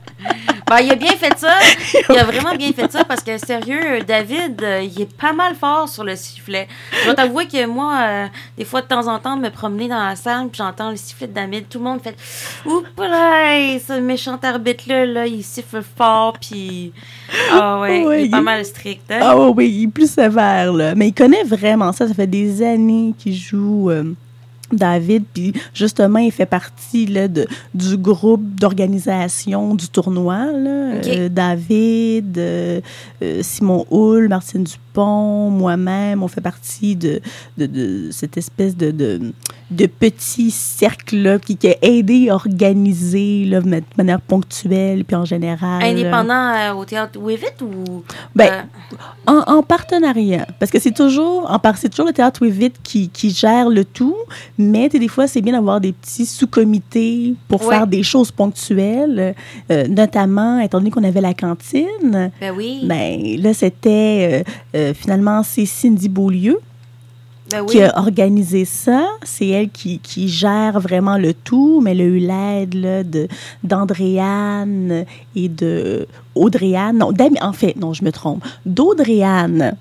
Ben, 0.73 0.81
il 0.81 0.91
a 0.91 0.95
bien 0.95 1.13
fait 1.13 1.37
ça. 1.37 1.53
Il 2.09 2.19
a 2.19 2.25
vraiment 2.25 2.55
bien 2.55 2.73
fait 2.73 2.91
ça 2.91 3.05
parce 3.05 3.23
que, 3.23 3.37
sérieux, 3.37 4.01
David, 4.07 4.63
euh, 4.63 4.81
il 4.81 5.03
est 5.03 5.17
pas 5.17 5.35
mal 5.35 5.55
fort 5.55 5.87
sur 5.87 6.03
le 6.03 6.17
sifflet. 6.17 6.67
Je 6.99 7.05
dois 7.05 7.15
t'avouer 7.15 7.47
que 7.47 7.67
moi, 7.67 7.99
euh, 8.01 8.27
des 8.57 8.65
fois, 8.65 8.81
de 8.81 8.87
temps 8.87 9.07
en 9.07 9.19
temps, 9.19 9.37
me 9.37 9.51
promener 9.51 9.89
dans 9.89 10.03
la 10.03 10.17
salle, 10.17 10.49
puis 10.49 10.59
j'entends 10.59 10.91
le 10.91 10.97
sifflet 10.97 11.27
de 11.27 11.35
David, 11.35 11.69
tout 11.69 11.77
le 11.77 11.85
monde 11.85 12.01
fait 12.03 12.17
Oups 12.65 12.89
ce 12.97 14.01
méchant 14.01 14.39
arbitre-là, 14.43 15.05
là, 15.05 15.27
il 15.27 15.43
siffle 15.43 15.83
fort, 15.83 16.39
puis. 16.41 16.95
Ah 17.51 17.79
ouais, 17.81 18.05
Ouais, 18.05 18.23
il 18.23 18.27
est 18.29 18.31
pas 18.31 18.41
mal 18.41 18.65
strict. 18.65 19.11
Hein? 19.11 19.21
Ah 19.21 19.37
oui, 19.37 19.53
oui, 19.55 19.71
il 19.71 19.85
est 19.85 19.89
plus 19.89 20.11
sévère, 20.11 20.73
là. 20.73 20.95
Mais 20.95 21.09
il 21.09 21.15
connaît 21.15 21.45
vraiment 21.45 21.93
ça. 21.93 22.09
Ça 22.09 22.15
fait 22.15 22.27
des 22.27 22.63
années 22.63 23.13
qu'il 23.19 23.35
joue 23.35 23.91
euh, 23.91 24.15
David. 24.73 25.25
Puis 25.33 25.53
justement, 25.75 26.19
il 26.19 26.33
fait 26.33 26.47
partie 26.47 27.07
là, 27.07 27.29
de, 27.29 27.47
du 27.75 27.97
groupe 27.97 28.43
d'organisation 28.55 29.75
du 29.75 29.89
tournoi. 29.89 30.47
Là. 30.53 30.95
Euh, 31.07 31.29
David, 31.29 32.39
euh, 32.39 32.81
euh, 33.23 33.41
Simon 33.43 33.87
Hull, 33.91 34.29
Martine 34.29 34.65
Dupont, 34.65 34.83
moi-même, 34.97 36.23
on 36.23 36.29
fait 36.29 36.41
partie 36.41 36.97
de, 36.97 37.21
de, 37.59 37.67
de 37.67 38.09
cette 38.11 38.37
espèce 38.37 38.77
de, 38.77 38.91
de, 38.91 39.33
de 39.71 39.87
petit 39.87 40.51
cercle-là 40.51 41.39
qui, 41.39 41.57
qui 41.57 41.69
a 41.69 41.77
aidé 41.83 42.29
à 42.31 42.35
organiser 42.35 43.45
là, 43.47 43.61
de 43.61 43.83
manière 43.97 44.21
ponctuelle 44.21 45.05
puis 45.05 45.17
en 45.17 45.25
général. 45.25 45.83
Indépendant 45.83 46.53
euh, 46.55 46.73
au 46.75 46.85
théâtre 46.85 47.19
Wivit 47.21 47.47
ou. 47.63 48.03
Ben, 48.35 48.67
euh, 48.93 48.97
En, 49.27 49.39
en 49.59 49.63
partenariat, 49.63 50.47
parce 50.59 50.71
que 50.71 50.79
c'est 50.81 50.95
toujours, 50.95 51.51
en 51.51 51.59
toujours 51.59 52.07
le 52.07 52.13
théâtre 52.13 52.43
Wivit 52.45 52.73
qui, 52.83 53.09
qui 53.09 53.31
gère 53.31 53.69
le 53.69 53.85
tout, 53.85 54.17
mais 54.59 54.89
des 54.89 55.09
fois, 55.09 55.27
c'est 55.27 55.41
bien 55.41 55.53
d'avoir 55.55 55.81
des 55.81 55.93
petits 55.93 56.27
sous-comités 56.27 57.35
pour 57.49 57.63
Ouais. 57.63 57.69
faire 57.77 57.87
des 57.87 58.03
choses 58.03 58.33
ponctuelles, 58.33 59.35
euh, 59.71 59.87
notamment, 59.87 60.59
étant 60.59 60.79
donné 60.79 60.91
qu'on 60.91 61.05
avait 61.05 61.21
la 61.21 61.35
cantine, 61.35 61.87
ben 62.41 62.53
oui. 62.57 62.81
ben 62.85 63.41
là, 63.41 63.55
c'était, 63.55 64.43
euh, 64.43 64.51
euh, 64.83 64.95
finalement, 64.95 65.43
c'est 65.43 65.67
Cindy 65.67 66.09
Beaulieu 66.09 66.59
Ben 67.51 67.65
qui 67.67 67.79
oui. 67.79 67.83
a 67.85 67.99
organisé 67.99 68.65
ça. 68.65 69.07
C'est 69.23 69.49
elle 69.49 69.71
qui, 69.71 69.99
qui 69.99 70.29
gère 70.29 70.81
vraiment 70.81 71.19
le 71.19 71.33
tout, 71.35 71.81
mais 71.83 71.93
elle 71.93 72.01
a 72.01 72.05
eu 72.05 72.19
l'aide 72.19 73.11
de- 73.11 73.29
d'Andréane 73.65 75.05
et 75.37 75.49
de 75.49 76.07
Audrey-Anne. 76.35 76.99
Non, 76.99 77.13
en 77.43 77.53
fait, 77.53 77.77
non, 77.77 77.93
je 77.93 78.05
me 78.05 78.13
trompe. 78.13 78.45
D'Audrey-Anne 78.67 79.77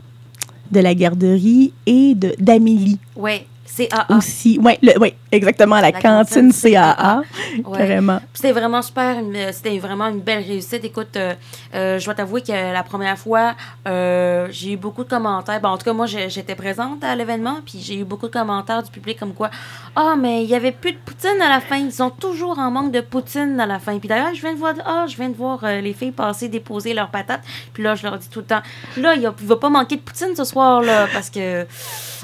de 0.72 0.80
la 0.80 0.96
garderie 0.96 1.74
et 1.86 2.16
d'Amélie 2.40 2.98
Ouais, 3.16 3.46
c'est 3.74 3.94
AA. 3.94 4.18
aussi. 4.18 4.60
Oui, 4.62 4.74
ouais, 5.00 5.16
exactement, 5.32 5.76
la, 5.76 5.92
La 5.92 5.92
cantine, 5.94 6.52
cantine 6.52 6.74
CAA. 6.74 7.22
Ouais. 7.66 7.78
Carrément. 7.78 8.20
C'était 8.34 8.52
vraiment 8.52 8.82
super, 8.82 9.16
c'était 9.54 9.80
vraiment 9.80 10.08
une 10.08 10.20
belle 10.20 10.44
réussite. 10.44 10.84
Écoute, 10.84 11.16
euh, 11.16 11.34
euh, 11.74 11.98
je 11.98 12.04
dois 12.04 12.14
t'avouer 12.14 12.42
que 12.42 12.52
la 12.52 12.84
première 12.84 13.18
fois, 13.18 13.56
euh, 13.88 14.48
j'ai 14.52 14.74
eu 14.74 14.78
beaucoup 14.78 15.06
de 15.06 15.10
commentaires. 15.10 15.62
Bon, 15.62 15.70
en 15.70 15.78
tout 15.78 15.86
cas, 15.86 15.94
moi, 15.94 16.06
j'étais 16.06 16.56
présente 16.56 17.02
à 17.04 17.16
l'événement, 17.16 17.60
puis 17.66 17.80
j'ai 17.82 18.00
eu 18.00 18.04
beaucoup 18.04 18.28
de 18.28 18.34
commentaires 18.34 18.84
du 18.84 18.92
public 18.92 19.18
comme 19.18 19.34
quoi, 19.34 19.50
ah, 19.96 20.16
mais 20.20 20.44
il 20.44 20.50
y 20.50 20.56
avait 20.56 20.74
plus 20.74 20.92
de 20.92 20.98
poutine 20.98 21.42
à 21.42 21.48
la 21.48 21.62
fin. 21.62 21.78
Ils 21.78 21.94
sont 21.94 22.10
toujours 22.10 22.60
en 22.60 22.72
manque 22.72 22.92
de 22.92 23.02
poutine 23.02 23.58
à 23.58 23.66
la 23.66 23.80
fin. 23.80 23.98
Puis 24.00 24.10
d'ailleurs, 24.10 24.34
je 24.34 24.42
viens 24.42 24.54
de 24.54 24.60
voir, 24.60 24.74
ah, 24.86 25.06
je 25.08 25.16
viens 25.16 25.30
de 25.30 25.36
voir 25.36 25.64
les 25.64 25.94
filles 25.94 26.12
passer 26.12 26.50
déposer 26.50 26.94
leurs 26.94 27.10
patates. 27.10 27.44
Puis 27.74 27.84
là, 27.84 27.96
je 27.96 28.04
leur 28.04 28.18
dis 28.18 28.30
tout 28.30 28.40
le 28.40 28.46
temps, 28.46 28.62
là, 28.98 29.16
il 29.16 29.22
ne 29.22 29.30
va 29.30 29.56
pas 29.56 29.70
manquer 29.70 29.96
de 29.96 30.02
poutine 30.02 30.36
ce 30.36 30.44
soir, 30.44 30.82
là, 30.82 31.08
parce 31.14 31.30
que, 31.30 31.66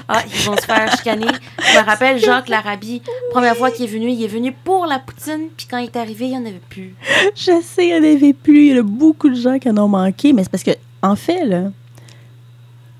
ah, 0.08 0.22
ils 0.26 0.40
vont 0.46 0.56
se 0.56 0.64
faire 0.64 0.90
chicaner. 0.96 1.26
Je 1.58 1.78
me 1.78 1.84
rappelle 1.84 2.18
Jacques 2.18 2.48
Larabie, 2.48 3.02
première 3.30 3.56
fois 3.56 3.70
qu'il 3.70 3.84
est 3.84 3.88
venu, 3.88 4.10
il 4.10 4.24
est 4.24 4.28
venu 4.28 4.52
pour 4.52 4.86
la 4.86 4.98
poutine, 4.98 5.48
puis 5.56 5.66
quand 5.70 5.76
il 5.78 5.84
est 5.84 5.96
arrivé, 5.96 6.26
il 6.26 6.30
n'y 6.30 6.36
en 6.38 6.46
avait 6.46 6.62
plus. 6.70 6.94
Je 7.34 7.60
sais, 7.62 7.88
il 7.88 7.88
n'y 7.88 7.94
en 7.94 8.16
avait 8.16 8.32
plus. 8.32 8.68
Il 8.68 8.76
y 8.76 8.78
a 8.78 8.82
beaucoup 8.82 9.28
de 9.28 9.34
gens 9.34 9.58
qui 9.58 9.68
en 9.68 9.76
ont 9.76 9.88
manqué, 9.88 10.32
mais 10.32 10.44
c'est 10.44 10.50
parce 10.50 10.62
que, 10.62 10.70
en 11.02 11.14
fait, 11.14 11.44
là, 11.44 11.64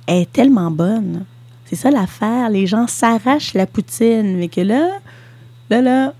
elle 0.07 0.23
est 0.23 0.33
tellement 0.33 0.71
bonne. 0.71 1.25
C'est 1.65 1.77
ça 1.77 1.91
l'affaire. 1.91 2.49
Les 2.49 2.67
gens 2.67 2.87
s'arrachent 2.87 3.55
la 3.55 3.67
poutine. 3.67 4.37
Mais 4.37 4.49
que 4.49 4.63
là, 4.63 4.89
là, 5.69 5.83
là, 5.83 6.15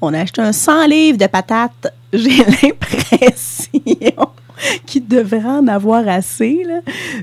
on 0.00 0.12
a 0.12 0.20
acheté 0.20 0.42
un 0.42 0.52
100 0.52 0.86
livres 0.86 1.18
de 1.18 1.26
patates. 1.26 1.92
J'ai 2.12 2.44
l'impression 2.44 4.25
devrait 5.08 5.44
en 5.44 5.66
avoir 5.68 6.06
assez. 6.08 6.62
Là. 6.66 6.80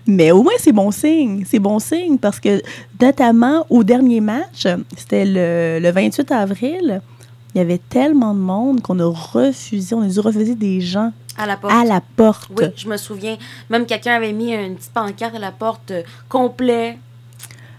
Mais 0.08 0.32
au 0.32 0.44
moins, 0.44 0.54
c'est 0.60 0.72
bon 0.72 0.92
signe. 0.92 1.44
C'est 1.50 1.60
bon 1.60 1.80
signe 1.80 2.18
parce 2.18 2.40
que, 2.40 2.62
notamment 3.02 3.66
au 3.70 3.84
dernier 3.84 4.22
match, 4.22 4.68
c'était 4.98 5.26
le, 5.26 5.80
le 5.82 5.92
28 5.92 6.32
avril, 6.32 7.02
il 7.54 7.58
y 7.58 7.62
avait 7.62 7.78
tellement 7.90 8.34
de 8.34 8.40
monde 8.40 8.82
qu'on 8.82 9.00
a 9.00 9.06
refusé, 9.06 9.94
on 9.96 10.02
a 10.02 10.08
dû 10.08 10.20
refuser 10.20 10.56
des 10.56 10.82
gens 10.82 11.12
À 11.38 11.46
la 11.46 11.56
porte. 11.58 11.74
à 11.74 11.84
la 11.84 12.02
porte. 12.16 12.50
Oui, 12.58 12.66
je 12.76 12.88
me 12.88 12.98
souviens. 12.98 13.38
Même 13.70 13.86
quelqu'un 13.86 14.14
avait 14.16 14.34
mis 14.34 14.54
une 14.54 14.76
petite 14.76 14.92
pancarte 14.94 15.36
à 15.36 15.40
la 15.40 15.52
porte 15.52 15.92
euh, 15.92 16.02
complet. 16.30 16.98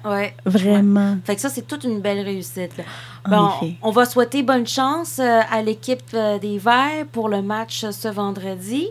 Ouais. 0.05 0.35
Vraiment. 0.45 1.17
Fait 1.25 1.35
que 1.35 1.41
ça, 1.41 1.49
c'est 1.49 1.67
toute 1.67 1.83
une 1.85 2.01
belle 2.01 2.21
réussite. 2.21 2.77
là. 2.77 2.85
Bon, 3.27 3.49
on 3.83 3.91
va 3.91 4.05
souhaiter 4.05 4.43
bonne 4.43 4.67
chance 4.67 5.19
euh, 5.19 5.41
à 5.51 5.63
l'équipe 5.63 6.03
euh, 6.13 6.39
des 6.39 6.59
Verts 6.59 7.07
pour 7.11 7.31
le 7.31 7.41
match 7.41 7.87
ce 7.91 8.09
vendredi. 8.09 8.87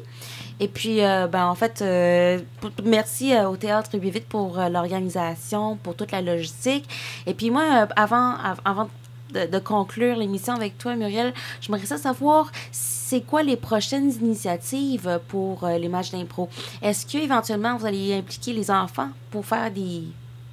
Et 0.60 0.68
puis, 0.68 1.04
euh, 1.04 1.28
ben, 1.28 1.48
en 1.48 1.56
fait, 1.56 1.82
euh, 1.82 2.40
merci 2.84 3.34
euh, 3.34 3.50
au 3.50 3.58
Théâtre 3.58 3.98
Vite 3.98 4.28
pour 4.28 4.58
l'organisation, 4.72 5.78
pour 5.78 5.96
toute 5.96 6.12
la 6.12 6.22
logistique. 6.22 6.88
Et 7.26 7.34
puis, 7.34 7.50
moi, 7.50 7.88
avant, 7.96 8.36
av- 8.44 8.62
avant 8.64 8.90
de, 9.34 9.60
conclure 9.60 10.16
l'émission 10.16 10.54
avec 10.54 10.78
toi, 10.78 10.96
Muriel, 10.96 11.34
j'aimerais 11.60 11.86
ça 11.86 11.98
savoir 11.98 12.52
c'est 12.72 13.22
quoi 13.22 13.42
les 13.42 13.58
prochaines 13.58 14.12
initiatives 14.12 15.20
pour 15.28 15.68
les 15.68 15.90
matchs 15.90 16.12
d'impro? 16.12 16.50
Est-ce 16.82 17.06
que 17.06 17.18
éventuellement 17.18 17.76
vous 17.78 17.86
allez 17.86 18.14
impliquer 18.14 18.54
les 18.54 18.70
enfants 18.70 19.10
pour 19.32 19.44
faire 19.46 19.72
des, 19.72 20.04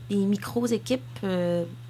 des 0.08 0.16
micros-équipes 0.16 1.26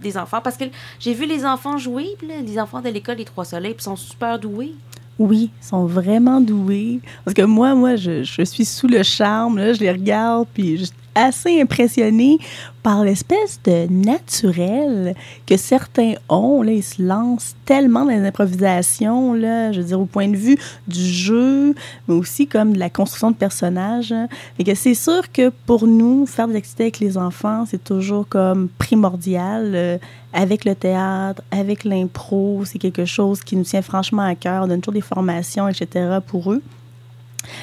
des 0.01 0.17
enfants? 0.19 0.41
Parce 0.43 0.57
que 0.57 0.65
j'ai 0.99 1.15
vu 1.15 1.27
les 1.27 1.45
enfants 1.45 1.79
jouer, 1.79 2.09
les 2.23 2.59
enfants 2.59 2.81
de 2.81 2.89
l'école 2.89 3.17
des 3.17 3.25
Trois 3.25 3.45
Soleils, 3.45 3.77
ils 3.79 3.83
sont 3.83 3.97
super 3.97 4.39
doués. 4.39 4.75
Oui, 5.21 5.51
ils 5.61 5.67
sont 5.67 5.85
vraiment 5.85 6.41
doués. 6.41 7.01
Parce 7.27 7.35
que 7.35 7.43
moi, 7.43 7.75
moi, 7.75 7.95
je, 7.95 8.23
suis 8.43 8.65
sous 8.65 8.89
le 8.89 9.03
charme. 9.03 9.59
Là, 9.59 9.75
je 9.75 9.81
les 9.81 9.91
regarde, 9.91 10.49
puis 10.55 10.79
je 10.79 10.87
assez 11.15 11.61
impressionnée 11.61 12.39
par 12.83 13.05
l'espèce 13.05 13.61
de 13.65 13.87
naturel 13.91 15.15
que 15.47 15.57
certains 15.57 16.15
ont. 16.29 16.63
Là, 16.63 16.73
ils 16.73 16.83
se 16.83 17.03
lancent 17.03 17.55
tellement 17.67 18.05
dans 18.05 18.13
les 18.13 18.27
improvisations, 18.27 19.35
là, 19.35 19.73
je 19.73 19.81
veux 19.81 19.87
dire, 19.87 20.01
au 20.01 20.07
point 20.07 20.29
de 20.29 20.37
vue 20.37 20.57
du 20.89 21.05
jeu, 21.05 21.75
mais 22.09 22.15
aussi 22.15 22.47
comme 22.47 22.73
de 22.73 22.79
la 22.79 22.89
construction 22.91 23.31
de 23.31 23.37
personnages. 23.37 24.15
Et 24.59 24.65
que 24.65 24.75
c'est 24.75 24.95
sûr 24.95 25.31
que 25.31 25.51
pour 25.67 25.87
nous, 25.87 26.27
faire 26.27 26.49
des 26.49 26.57
activités 26.57 26.85
avec 26.85 27.01
les 27.01 27.19
enfants, 27.19 27.65
c'est 27.67 27.83
toujours 27.83 28.27
comme 28.29 28.69
primordial. 28.79 29.73
euh, 29.75 29.99
avec 30.33 30.65
le 30.65 30.75
théâtre, 30.75 31.43
avec 31.51 31.85
l'impro, 31.85 32.63
c'est 32.65 32.79
quelque 32.79 33.05
chose 33.05 33.43
qui 33.43 33.57
nous 33.57 33.65
tient 33.65 33.83
franchement 33.83 34.23
à 34.23 34.35
cœur. 34.35 34.65
On 34.65 34.69
donne 34.69 34.81
toujours 34.81 34.95
des 34.95 35.01
formations, 35.01 35.69
etc. 35.69 36.19
pour 36.27 36.53
eux. 36.53 36.63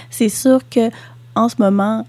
C'est 0.09 0.29
sûr 0.29 0.67
que 0.69 0.89
en 1.35 1.49
ce 1.49 1.55
moment, 1.59 2.05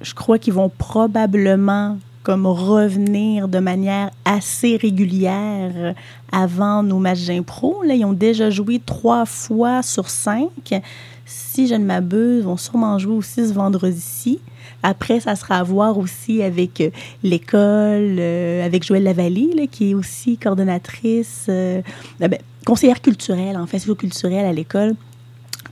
je 0.00 0.14
crois 0.14 0.38
qu'ils 0.38 0.52
vont 0.52 0.68
probablement 0.68 1.98
comme 2.22 2.46
revenir 2.46 3.48
de 3.48 3.58
manière 3.58 4.10
assez 4.24 4.76
régulière 4.76 5.94
avant 6.30 6.82
nos 6.82 6.98
matchs 6.98 7.26
d'impro. 7.26 7.82
Là, 7.82 7.94
ils 7.94 8.04
ont 8.04 8.12
déjà 8.12 8.50
joué 8.50 8.80
trois 8.84 9.24
fois 9.24 9.82
sur 9.82 10.10
cinq. 10.10 10.82
Si 11.24 11.66
je 11.68 11.74
ne 11.74 11.84
m'abuse, 11.84 12.40
ils 12.40 12.44
vont 12.44 12.56
sûrement 12.56 12.98
jouer 12.98 13.14
aussi 13.14 13.48
ce 13.48 13.52
vendredi-ci. 13.52 14.40
Après, 14.82 15.20
ça 15.20 15.34
sera 15.36 15.56
à 15.56 15.62
voir 15.62 15.98
aussi 15.98 16.42
avec 16.42 16.80
euh, 16.80 16.90
l'école, 17.22 18.16
euh, 18.18 18.64
avec 18.64 18.84
Joëlle 18.84 19.02
Lavallée, 19.02 19.68
qui 19.70 19.90
est 19.90 19.94
aussi 19.94 20.36
coordonnatrice, 20.36 21.46
euh, 21.48 21.80
euh, 22.22 22.28
ben, 22.28 22.38
conseillère 22.64 23.00
culturelle, 23.00 23.56
en 23.56 23.66
fait, 23.66 23.80
culturelle 23.96 24.44
à 24.44 24.52
l'école. 24.52 24.94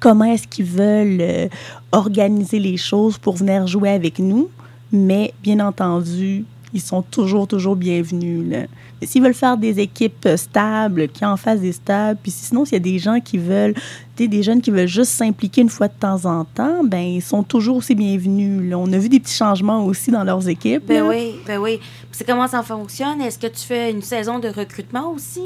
Comment 0.00 0.24
est-ce 0.24 0.46
qu'ils 0.46 0.66
veulent 0.66 1.18
euh, 1.20 1.48
organiser 1.92 2.58
les 2.58 2.76
choses 2.76 3.18
pour 3.18 3.36
venir 3.36 3.66
jouer 3.66 3.90
avec 3.90 4.18
nous? 4.18 4.48
Mais 4.92 5.32
bien 5.42 5.60
entendu, 5.60 6.44
ils 6.72 6.80
sont 6.80 7.02
toujours, 7.02 7.46
toujours 7.46 7.76
bienvenus. 7.76 8.48
là. 8.50 8.66
Mais 9.00 9.06
S'ils 9.06 9.22
veulent 9.22 9.34
faire 9.34 9.56
des 9.56 9.78
équipes 9.80 10.28
stables, 10.36 11.08
qui 11.08 11.24
en 11.24 11.36
fassent 11.36 11.60
des 11.60 11.72
stables, 11.72 12.18
puis 12.22 12.30
sinon, 12.30 12.64
s'il 12.64 12.74
y 12.74 12.76
a 12.76 12.80
des 12.80 12.98
gens 12.98 13.20
qui 13.20 13.38
veulent, 13.38 13.74
des 14.16 14.42
jeunes 14.42 14.60
qui 14.62 14.70
veulent 14.70 14.86
juste 14.88 15.12
s'impliquer 15.12 15.60
une 15.60 15.68
fois 15.68 15.88
de 15.88 15.94
temps 15.98 16.24
en 16.24 16.44
temps, 16.44 16.82
ben 16.84 17.02
ils 17.02 17.22
sont 17.22 17.42
toujours 17.42 17.76
aussi 17.76 17.94
bienvenus. 17.94 18.70
là. 18.70 18.78
On 18.78 18.90
a 18.92 18.98
vu 18.98 19.08
des 19.08 19.20
petits 19.20 19.34
changements 19.36 19.84
aussi 19.84 20.10
dans 20.10 20.24
leurs 20.24 20.48
équipes. 20.48 20.86
Ben 20.86 21.02
là. 21.02 21.08
oui, 21.10 21.34
ben 21.46 21.58
oui. 21.58 21.80
C'est 22.12 22.26
comment 22.26 22.48
ça 22.48 22.62
fonctionne? 22.62 23.20
Est-ce 23.20 23.38
que 23.38 23.46
tu 23.46 23.60
fais 23.66 23.90
une 23.90 24.02
saison 24.02 24.38
de 24.38 24.48
recrutement 24.48 25.12
aussi? 25.12 25.42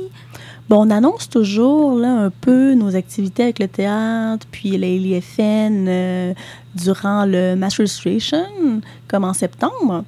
Bon, 0.70 0.86
on 0.86 0.90
annonce 0.90 1.28
toujours 1.28 1.98
là, 1.98 2.12
un 2.12 2.30
peu 2.30 2.74
nos 2.74 2.94
activités 2.94 3.42
avec 3.42 3.58
le 3.58 3.66
théâtre, 3.66 4.46
puis 4.52 4.78
la 4.78 4.86
LIFN 4.86 5.88
euh, 5.88 6.32
durant 6.76 7.24
le 7.26 7.56
Mass 7.56 7.76
Registration, 7.76 8.80
comme 9.08 9.24
en 9.24 9.34
septembre. 9.34 10.04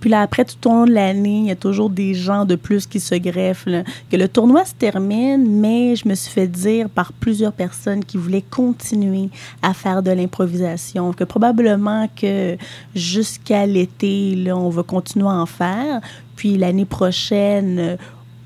Puis 0.00 0.10
là, 0.10 0.22
après, 0.22 0.44
tout 0.44 0.56
au 0.68 0.72
long 0.72 0.86
de 0.86 0.90
l'année, 0.90 1.38
il 1.38 1.46
y 1.46 1.50
a 1.52 1.56
toujours 1.56 1.88
des 1.88 2.14
gens 2.14 2.46
de 2.46 2.56
plus 2.56 2.84
qui 2.84 2.98
se 2.98 3.14
greffent. 3.14 3.68
Que 4.10 4.16
le 4.16 4.26
tournoi 4.26 4.64
se 4.64 4.74
termine, 4.74 5.60
mais 5.60 5.94
je 5.94 6.08
me 6.08 6.16
suis 6.16 6.32
fait 6.32 6.48
dire 6.48 6.90
par 6.90 7.12
plusieurs 7.12 7.52
personnes 7.52 8.04
qui 8.04 8.16
voulaient 8.16 8.42
continuer 8.42 9.28
à 9.62 9.72
faire 9.72 10.02
de 10.02 10.10
l'improvisation. 10.10 11.12
Que 11.12 11.22
probablement 11.22 12.08
que 12.20 12.56
jusqu'à 12.96 13.66
l'été, 13.66 14.36
on 14.52 14.68
va 14.68 14.82
continuer 14.82 15.28
à 15.28 15.34
en 15.34 15.46
faire. 15.46 16.00
Puis 16.34 16.56
l'année 16.56 16.86
prochaine, 16.86 17.98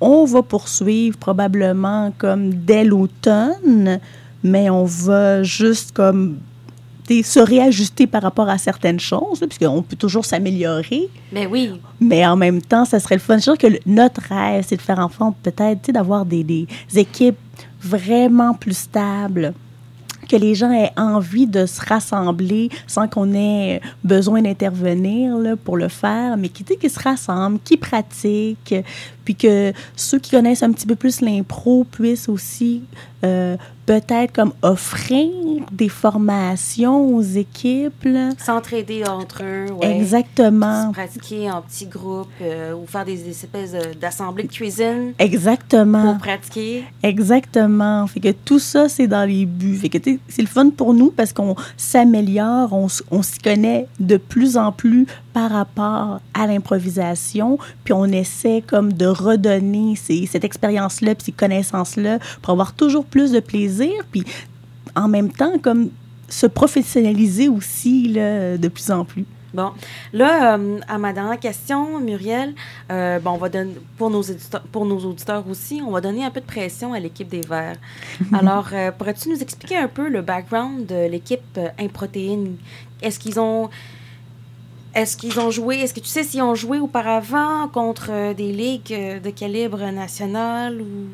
on 0.06 0.24
va 0.26 0.42
poursuivre 0.42 1.16
probablement 1.16 2.12
comme 2.18 2.52
dès 2.52 2.84
l'automne, 2.84 3.98
mais 4.42 4.68
on 4.68 4.84
va 4.84 5.42
juste 5.42 5.92
comme 5.92 6.36
se 7.08 7.40
réajuster 7.40 8.06
par 8.06 8.22
rapport 8.22 8.48
à 8.48 8.58
certaines 8.58 9.00
choses, 9.00 9.40
là, 9.40 9.46
puisqu'on 9.46 9.82
peut 9.82 9.96
toujours 9.96 10.24
s'améliorer. 10.24 11.08
Ben 11.32 11.46
oui. 11.50 11.70
Mais 12.00 12.26
en 12.26 12.36
même 12.36 12.60
temps, 12.62 12.84
ça 12.84 12.98
serait 13.00 13.16
le 13.16 13.20
fun. 13.20 13.36
Je 13.36 13.42
sûr 13.42 13.58
que 13.58 13.66
le- 13.66 13.78
notre 13.86 14.20
rêve, 14.22 14.64
c'est 14.66 14.76
de 14.76 14.82
faire 14.82 14.98
en 14.98 15.10
sorte 15.10 15.36
peut-être 15.42 15.90
d'avoir 15.90 16.24
des, 16.24 16.44
des 16.44 16.66
équipes 16.94 17.38
vraiment 17.80 18.54
plus 18.54 18.76
stables 18.76 19.52
que 20.26 20.36
les 20.36 20.54
gens 20.54 20.72
aient 20.72 20.92
envie 20.96 21.46
de 21.46 21.66
se 21.66 21.80
rassembler 21.84 22.70
sans 22.86 23.08
qu'on 23.08 23.34
ait 23.34 23.82
besoin 24.02 24.40
d'intervenir 24.40 25.36
là, 25.36 25.54
pour 25.56 25.76
le 25.76 25.88
faire, 25.88 26.38
mais 26.38 26.48
qui, 26.48 26.64
qui 26.64 26.88
se 26.88 26.98
rassemblent, 26.98 27.58
qui 27.62 27.76
pratiquent, 27.76 28.74
puis 29.24 29.34
que 29.34 29.72
ceux 29.96 30.18
qui 30.18 30.30
connaissent 30.30 30.62
un 30.62 30.72
petit 30.72 30.87
peu 30.87 30.96
plus 30.96 31.20
l'impro 31.20 31.84
puissent 31.84 32.28
aussi 32.28 32.82
euh, 33.24 33.56
peut-être 33.87 34.32
comme 34.32 34.52
offrir 34.62 35.30
des 35.72 35.88
formations 35.88 37.06
aux 37.06 37.22
équipes. 37.22 38.08
S'entraider 38.38 39.04
entre 39.06 39.42
eux, 39.42 39.72
ouais. 39.72 39.96
Exactement. 39.96 40.88
Se 40.88 40.92
pratiquer 40.92 41.50
en 41.50 41.62
petits 41.62 41.87
groupes 41.87 42.28
euh, 42.42 42.74
ou 42.74 42.87
faire 42.87 43.04
des, 43.04 43.16
des 43.16 43.30
espèces 43.30 43.72
d'assemblées 43.98 44.44
de 44.44 44.52
cuisine 44.52 45.12
Exactement. 45.18 46.12
pour 46.12 46.18
pratiquer. 46.18 46.84
Exactement. 47.02 48.06
Fait 48.06 48.20
que 48.20 48.32
tout 48.32 48.58
ça, 48.58 48.88
c'est 48.88 49.06
dans 49.06 49.28
les 49.28 49.46
buts. 49.46 49.76
Fait 49.76 49.88
que 49.88 49.98
c'est 50.28 50.42
le 50.42 50.48
fun 50.48 50.70
pour 50.70 50.92
nous 50.94 51.10
parce 51.10 51.32
qu'on 51.32 51.56
s'améliore, 51.76 52.72
on, 52.72 52.88
on 53.10 53.22
s'y 53.22 53.38
connaît 53.38 53.87
de 54.00 54.16
plus 54.16 54.56
en 54.56 54.72
plus 54.72 55.06
par 55.34 55.50
rapport 55.50 56.20
à 56.32 56.46
l'improvisation, 56.46 57.58
puis 57.82 57.92
on 57.92 58.06
essaie 58.06 58.62
comme 58.66 58.92
de 58.92 59.06
redonner 59.06 59.96
ces- 59.96 60.26
cette 60.26 60.44
expérience-là, 60.44 61.14
puis 61.14 61.26
ces 61.26 61.32
connaissances-là, 61.32 62.20
pour 62.40 62.52
avoir 62.52 62.72
toujours 62.72 63.04
plus 63.04 63.32
de 63.32 63.40
plaisir, 63.40 63.92
puis 64.10 64.24
en 64.96 65.08
même 65.08 65.30
temps, 65.30 65.58
comme 65.60 65.90
se 66.28 66.46
professionnaliser 66.46 67.48
aussi 67.48 68.08
là, 68.08 68.56
de 68.56 68.68
plus 68.68 68.90
en 68.90 69.04
plus. 69.04 69.26
Bon, 69.52 69.70
là, 70.12 70.56
euh, 70.56 70.80
à 70.88 70.98
ma 70.98 71.12
dernière 71.12 71.38
question, 71.38 72.00
Muriel, 72.00 72.54
euh, 72.90 73.20
bon, 73.20 73.32
on 73.32 73.36
va 73.36 73.48
donner, 73.48 73.74
pour 73.96 74.10
nos, 74.10 74.22
éditeurs, 74.22 74.62
pour 74.72 74.84
nos 74.84 74.98
auditeurs 74.98 75.44
aussi, 75.48 75.80
on 75.86 75.92
va 75.92 76.00
donner 76.00 76.24
un 76.24 76.30
peu 76.30 76.40
de 76.40 76.46
pression 76.46 76.92
à 76.92 76.98
l'équipe 76.98 77.28
des 77.28 77.40
Verts. 77.42 77.76
Alors, 78.32 78.68
euh, 78.72 78.90
pourrais-tu 78.90 79.28
nous 79.28 79.40
expliquer 79.40 79.76
un 79.76 79.86
peu 79.86 80.08
le 80.08 80.22
background 80.22 80.86
de 80.86 81.08
l'équipe 81.08 81.58
Improtéine? 81.78 82.56
Est-ce 83.02 83.18
qu'ils 83.20 83.38
ont... 83.38 83.68
Est-ce 84.94 85.16
qu'ils 85.16 85.40
ont 85.40 85.50
joué, 85.50 85.78
est-ce 85.80 85.92
que 85.92 86.00
tu 86.00 86.07
sais 86.07 86.22
s'ils 86.22 86.42
ont 86.42 86.54
joué 86.54 86.78
auparavant 86.78 87.68
contre 87.72 88.09
euh, 88.11 88.33
des 88.35 88.52
ligues 88.52 88.92
euh, 88.92 89.18
de 89.18 89.30
calibre 89.30 89.78
national 89.90 90.80
ou... 90.80 91.09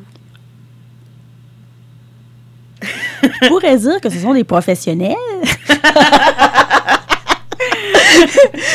Je 3.23 3.49
pourrais 3.49 3.77
dire 3.79 4.01
que 4.01 4.11
ce 4.11 4.19
sont 4.19 4.35
des 4.35 4.45
professionnels. 4.45 5.15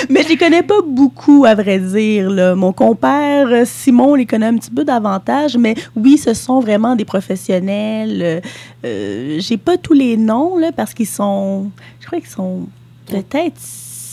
Mais 0.10 0.24
je 0.24 0.30
les 0.30 0.38
connais 0.38 0.64
pas 0.64 0.82
beaucoup, 0.86 1.46
à 1.46 1.54
vrai 1.56 1.80
dire. 1.80 2.30
là. 2.30 2.56
Mon 2.56 2.74
compère 2.74 3.48
euh, 3.48 3.64
Simon 3.66 4.16
les 4.16 4.26
connaît 4.26 4.48
un 4.48 4.58
petit 4.58 4.72
peu 4.72 4.84
davantage, 4.84 5.58
mais 5.58 5.76
oui, 5.96 6.18
ce 6.18 6.34
sont 6.34 6.60
vraiment 6.60 6.96
des 6.96 7.06
professionnels. 7.06 8.42
Euh, 8.84 9.38
J'ai 9.40 9.58
pas 9.58 9.78
tous 9.78 9.94
les 9.94 10.18
noms 10.18 10.58
là, 10.58 10.72
parce 10.72 10.94
qu'ils 10.94 11.08
sont, 11.08 11.70
je 12.00 12.06
crois 12.08 12.20
qu'ils 12.20 12.30
sont 12.30 12.68
peut-être 13.08 13.56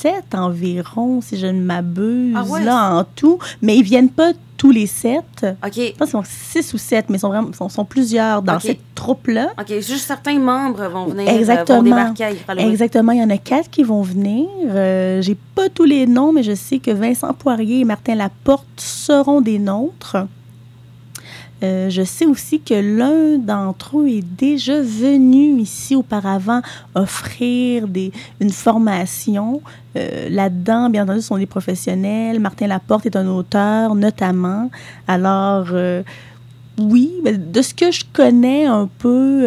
sept 0.02 0.34
environ, 0.34 1.20
si 1.20 1.36
je 1.38 1.46
ne 1.46 1.60
m'abuse, 1.60 2.34
Ah 2.36 2.44
ouais, 2.44 2.64
là 2.64 2.94
en 2.96 3.04
tout. 3.04 3.38
Mais 3.62 3.76
ils 3.76 3.82
viennent 3.82 4.10
pas 4.10 4.32
tous 4.56 4.70
les 4.70 4.86
sept. 4.86 5.24
OK, 5.64 5.72
Je 5.74 5.90
pense 5.92 6.10
qu'ils 6.10 6.10
sont 6.10 6.22
six 6.24 6.72
ou 6.74 6.78
sept, 6.78 7.06
mais 7.08 7.16
ils 7.16 7.20
sont, 7.20 7.28
vraiment, 7.28 7.52
sont, 7.52 7.68
sont 7.68 7.84
plusieurs 7.84 8.42
dans 8.42 8.60
cette 8.60 8.78
troupe-là. 8.94 9.48
OK, 9.58 9.68
juste 9.80 10.06
certains 10.06 10.38
membres 10.38 10.86
vont 10.88 11.06
venir, 11.06 11.28
euh, 11.28 11.38
Exactement. 11.38 11.78
vont 11.78 11.84
débarquer 11.84 12.24
à 12.24 12.30
Ifralois. 12.32 12.64
Exactement, 12.64 13.12
il 13.12 13.18
y 13.20 13.24
en 13.24 13.30
a 13.30 13.38
quatre 13.38 13.70
qui 13.70 13.82
vont 13.82 14.02
venir. 14.02 14.46
Euh, 14.66 15.20
J'ai 15.22 15.36
pas 15.54 15.68
tous 15.68 15.84
les 15.84 16.06
noms, 16.06 16.32
mais 16.32 16.42
je 16.44 16.54
sais 16.54 16.78
que 16.78 16.90
Vincent 16.92 17.32
Poirier 17.32 17.80
et 17.80 17.84
Martin 17.84 18.14
Laporte 18.14 18.66
seront 18.76 19.40
des 19.40 19.58
nôtres. 19.58 20.16
Euh, 21.62 21.90
je 21.90 22.02
sais 22.02 22.26
aussi 22.26 22.60
que 22.60 22.74
l'un 22.74 23.38
d'entre 23.38 23.98
eux 23.98 24.08
est 24.08 24.24
déjà 24.36 24.80
venu 24.80 25.60
ici 25.60 25.94
auparavant 25.94 26.60
offrir 26.94 27.88
des, 27.88 28.12
une 28.40 28.50
formation. 28.50 29.62
Euh, 29.96 30.28
Là-dedans, 30.28 30.90
bien 30.90 31.04
entendu, 31.04 31.20
ce 31.20 31.28
sont 31.28 31.38
des 31.38 31.46
professionnels. 31.46 32.40
Martin 32.40 32.66
Laporte 32.66 33.06
est 33.06 33.16
un 33.16 33.28
auteur, 33.28 33.94
notamment. 33.94 34.70
Alors, 35.06 35.68
euh, 35.72 36.02
oui, 36.78 37.12
de 37.24 37.62
ce 37.62 37.74
que 37.74 37.90
je 37.90 38.04
connais 38.12 38.64
un 38.64 38.88
peu 38.98 39.46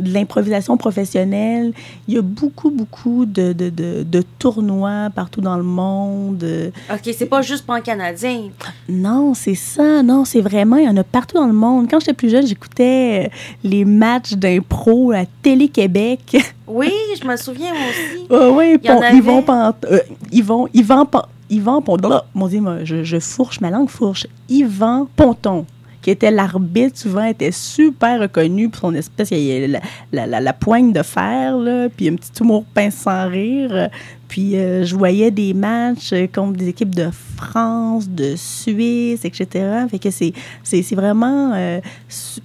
de 0.00 0.12
l'improvisation 0.12 0.76
professionnelle, 0.76 1.72
il 2.08 2.14
y 2.14 2.18
a 2.18 2.22
beaucoup, 2.22 2.70
beaucoup 2.70 3.26
de, 3.26 3.52
de, 3.52 3.70
de, 3.70 4.02
de 4.02 4.22
tournois 4.38 5.10
partout 5.14 5.40
dans 5.40 5.56
le 5.56 5.62
monde. 5.62 6.44
OK, 6.92 7.14
c'est 7.16 7.26
pas 7.26 7.42
juste 7.42 7.64
pour 7.66 7.74
un 7.74 7.80
Canadien. 7.80 8.50
Non, 8.88 9.34
c'est 9.34 9.54
ça. 9.54 10.02
Non, 10.02 10.24
c'est 10.24 10.40
vraiment, 10.40 10.76
il 10.76 10.84
y 10.84 10.88
en 10.88 10.96
a 10.96 11.04
partout 11.04 11.36
dans 11.36 11.46
le 11.46 11.52
monde. 11.52 11.86
Quand 11.90 12.00
j'étais 12.00 12.12
plus 12.14 12.30
jeune, 12.30 12.46
j'écoutais 12.46 13.26
euh, 13.26 13.36
les 13.62 13.84
matchs 13.84 14.32
d'impro 14.34 15.12
à 15.12 15.24
Télé-Québec. 15.42 16.36
Oui, 16.66 16.90
je 17.20 17.28
me 17.28 17.36
souviens, 17.36 17.72
aussi. 17.72 18.26
Oui, 18.30 18.78
Il 18.82 18.88
y 18.88 18.90
en 18.90 18.96
Pon- 18.96 19.02
avait. 19.02 19.16
Yvon 19.18 19.42
Pant... 19.42 19.74
euh, 19.90 19.98
Yvon, 20.32 20.66
Yvan 20.72 21.04
Pon- 21.04 21.26
Yvan 21.50 21.82
Ponton. 21.82 22.08
Là, 22.08 22.24
mon 22.34 22.48
Dieu, 22.48 22.60
moi, 22.62 22.78
je, 22.84 23.04
je 23.04 23.18
fourche, 23.20 23.60
ma 23.60 23.68
langue 23.68 23.90
fourche. 23.90 24.26
Yvan 24.48 25.06
Ponton, 25.14 25.66
qui 26.04 26.10
était 26.10 26.30
l'arbitre, 26.30 26.98
souvent 26.98 27.24
était 27.24 27.50
super 27.50 28.20
reconnu 28.20 28.68
pour 28.68 28.80
son 28.82 28.94
espèce, 28.94 29.30
il 29.30 29.38
y 29.38 29.66
la, 29.66 29.80
la, 30.12 30.26
la, 30.26 30.38
la 30.38 30.52
poigne 30.52 30.92
de 30.92 31.02
fer, 31.02 31.56
là, 31.56 31.88
puis 31.88 32.10
un 32.10 32.16
petit 32.16 32.30
humour 32.42 32.66
pince 32.74 32.96
sans 32.96 33.26
rire. 33.26 33.88
Puis 34.28 34.54
euh, 34.54 34.84
je 34.84 34.94
voyais 34.94 35.30
des 35.30 35.54
matchs 35.54 36.12
euh, 36.12 36.26
contre 36.26 36.58
des 36.58 36.68
équipes 36.68 36.94
de 36.94 37.08
France, 37.36 38.06
de 38.10 38.34
Suisse, 38.36 39.24
etc. 39.24 39.86
Fait 39.90 39.98
que 39.98 40.10
c'est, 40.10 40.34
c'est, 40.62 40.82
c'est 40.82 40.94
vraiment... 40.94 41.54
euh, 41.54 41.80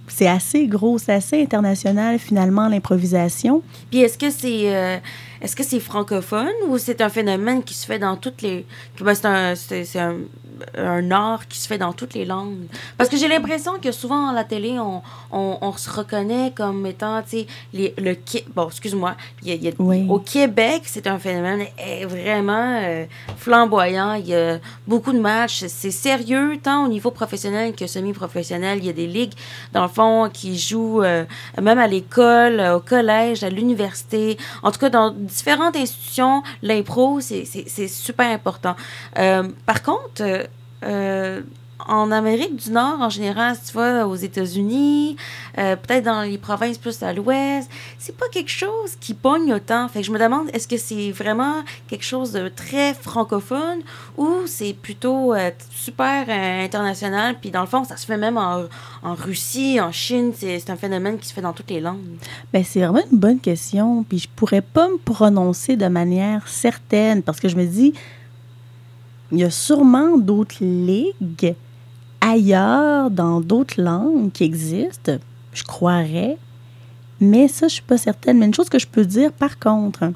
c'est 0.07 0.27
assez 0.27 0.65
gros, 0.65 0.97
c'est 0.97 1.13
assez 1.13 1.41
international, 1.41 2.17
finalement, 2.17 2.69
l'improvisation. 2.69 3.61
Puis 3.91 3.99
est-ce 3.99 4.17
que 4.17 4.29
c'est 4.29 4.73
euh, 4.73 4.97
est-ce 5.41 5.55
que 5.55 5.63
c'est 5.63 5.79
francophone 5.79 6.47
ou 6.67 6.77
c'est 6.77 7.01
un 7.01 7.09
phénomène 7.09 7.63
qui 7.63 7.73
se 7.73 7.85
fait 7.85 7.99
dans 7.99 8.15
toutes 8.17 8.41
les 8.41 8.65
ben, 9.01 9.13
c'est 9.15 9.25
un 9.25 9.55
c'est, 9.55 9.99
un, 9.99 10.15
un 10.77 11.11
art 11.11 11.47
qui 11.47 11.59
se 11.59 11.67
fait 11.67 11.77
dans 11.77 11.93
toutes 11.93 12.13
les 12.13 12.25
langues? 12.25 12.65
Parce 12.97 13.09
que 13.09 13.17
j'ai 13.17 13.27
l'impression 13.27 13.73
que 13.79 13.91
souvent 13.91 14.27
à 14.29 14.33
la 14.33 14.43
télé 14.43 14.77
on, 14.79 15.01
on, 15.31 15.57
on 15.61 15.71
se 15.73 15.89
reconnaît 15.89 16.51
comme 16.55 16.85
étant 16.85 17.21
tu 17.21 17.39
sais 17.39 17.47
le 17.97 18.15
bon 18.53 18.67
excuse-moi 18.67 19.15
y 19.43 19.51
a- 19.51 19.55
y 19.55 19.67
a- 19.69 19.71
Oui. 19.79 20.05
au 20.09 20.19
Québec 20.19 20.83
c'est 20.85 21.07
un 21.07 21.19
phénomène 21.19 21.65
vraiment 22.07 22.79
euh, 22.83 23.05
flamboyant. 23.37 24.13
Il 24.13 24.27
y 24.27 24.35
a 24.35 24.59
beaucoup 24.87 25.11
de 25.13 25.19
matchs. 25.19 25.63
C'est 25.67 25.91
sérieux 25.91 26.57
tant 26.61 26.85
au 26.85 26.87
niveau 26.87 27.11
professionnel 27.11 27.73
que 27.73 27.87
semi-professionnel. 27.87 28.79
Il 28.79 28.85
y 28.85 28.89
a 28.89 28.93
des 28.93 29.07
ligues 29.07 29.33
dans 29.73 29.83
le 29.83 29.87
fond 29.89 30.29
qui 30.31 30.57
jouent 30.57 31.01
euh, 31.03 31.23
même 31.61 31.79
à 31.79 31.87
l'école, 31.87 32.59
au 32.75 32.79
collège, 32.79 33.43
à 33.43 33.49
l'université, 33.49 34.37
en 34.63 34.71
tout 34.71 34.79
cas 34.79 34.89
dans 34.89 35.15
différentes 35.29 35.75
institutions, 35.75 36.43
l'impro, 36.61 37.19
c'est 37.21 37.87
super 37.87 38.27
important. 38.27 38.75
Euh, 39.17 39.49
par 39.65 39.83
contre, 39.83 40.21
euh, 40.21 40.43
euh, 40.83 41.41
en 41.87 42.11
Amérique 42.11 42.55
du 42.55 42.71
Nord, 42.71 42.99
en 42.99 43.09
général, 43.09 43.55
si 43.55 43.71
tu 43.71 43.77
vas 43.77 44.07
aux 44.07 44.15
États-Unis, 44.15 45.15
euh, 45.57 45.75
peut-être 45.75 46.03
dans 46.03 46.21
les 46.21 46.37
provinces 46.37 46.77
plus 46.77 47.01
à 47.03 47.13
l'ouest, 47.13 47.69
c'est 47.97 48.15
pas 48.15 48.27
quelque 48.31 48.51
chose 48.51 48.95
qui 48.99 49.13
pogne 49.13 49.53
autant. 49.53 49.87
Fait 49.87 50.01
que 50.01 50.05
je 50.05 50.11
me 50.11 50.19
demande, 50.19 50.49
est-ce 50.53 50.67
que 50.67 50.77
c'est 50.77 51.11
vraiment 51.11 51.63
quelque 51.87 52.03
chose 52.03 52.31
de 52.31 52.49
très 52.49 52.93
francophone 52.93 53.79
ou 54.17 54.29
c'est 54.45 54.73
plutôt 54.73 55.33
euh, 55.33 55.51
super 55.71 56.25
euh, 56.27 56.65
international? 56.65 57.37
Puis 57.39 57.51
dans 57.51 57.61
le 57.61 57.67
fond, 57.67 57.83
ça 57.83 57.97
se 57.97 58.05
fait 58.05 58.17
même 58.17 58.37
en, 58.37 58.63
en 59.01 59.15
Russie, 59.15 59.79
en 59.79 59.91
Chine, 59.91 60.33
c'est 60.35 60.69
un 60.69 60.75
phénomène 60.75 61.17
qui 61.17 61.27
se 61.27 61.33
fait 61.33 61.41
dans 61.41 61.53
toutes 61.53 61.69
les 61.69 61.79
langues. 61.79 62.17
Ben, 62.53 62.63
c'est 62.63 62.79
vraiment 62.79 63.03
une 63.11 63.17
bonne 63.17 63.39
question. 63.39 64.03
Puis 64.03 64.19
je 64.19 64.27
pourrais 64.35 64.61
pas 64.61 64.87
me 64.89 64.97
prononcer 64.97 65.77
de 65.77 65.87
manière 65.87 66.47
certaine 66.47 67.23
parce 67.23 67.39
que 67.39 67.47
je 67.47 67.55
me 67.55 67.65
dis, 67.65 67.93
il 69.31 69.39
y 69.39 69.43
a 69.43 69.51
sûrement 69.51 70.17
d'autres 70.17 70.57
ligues 70.61 71.55
ailleurs, 72.21 73.09
dans 73.09 73.41
d'autres 73.41 73.81
langues 73.81 74.31
qui 74.31 74.43
existent. 74.43 75.17
Je 75.53 75.63
croirais. 75.63 76.37
Mais 77.19 77.47
ça, 77.47 77.67
je 77.67 77.75
suis 77.75 77.83
pas 77.83 77.97
certaine. 77.97 78.37
Mais 78.37 78.45
une 78.45 78.53
chose 78.53 78.69
que 78.69 78.79
je 78.79 78.87
peux 78.87 79.05
dire, 79.05 79.31
par 79.31 79.59
contre, 79.59 80.11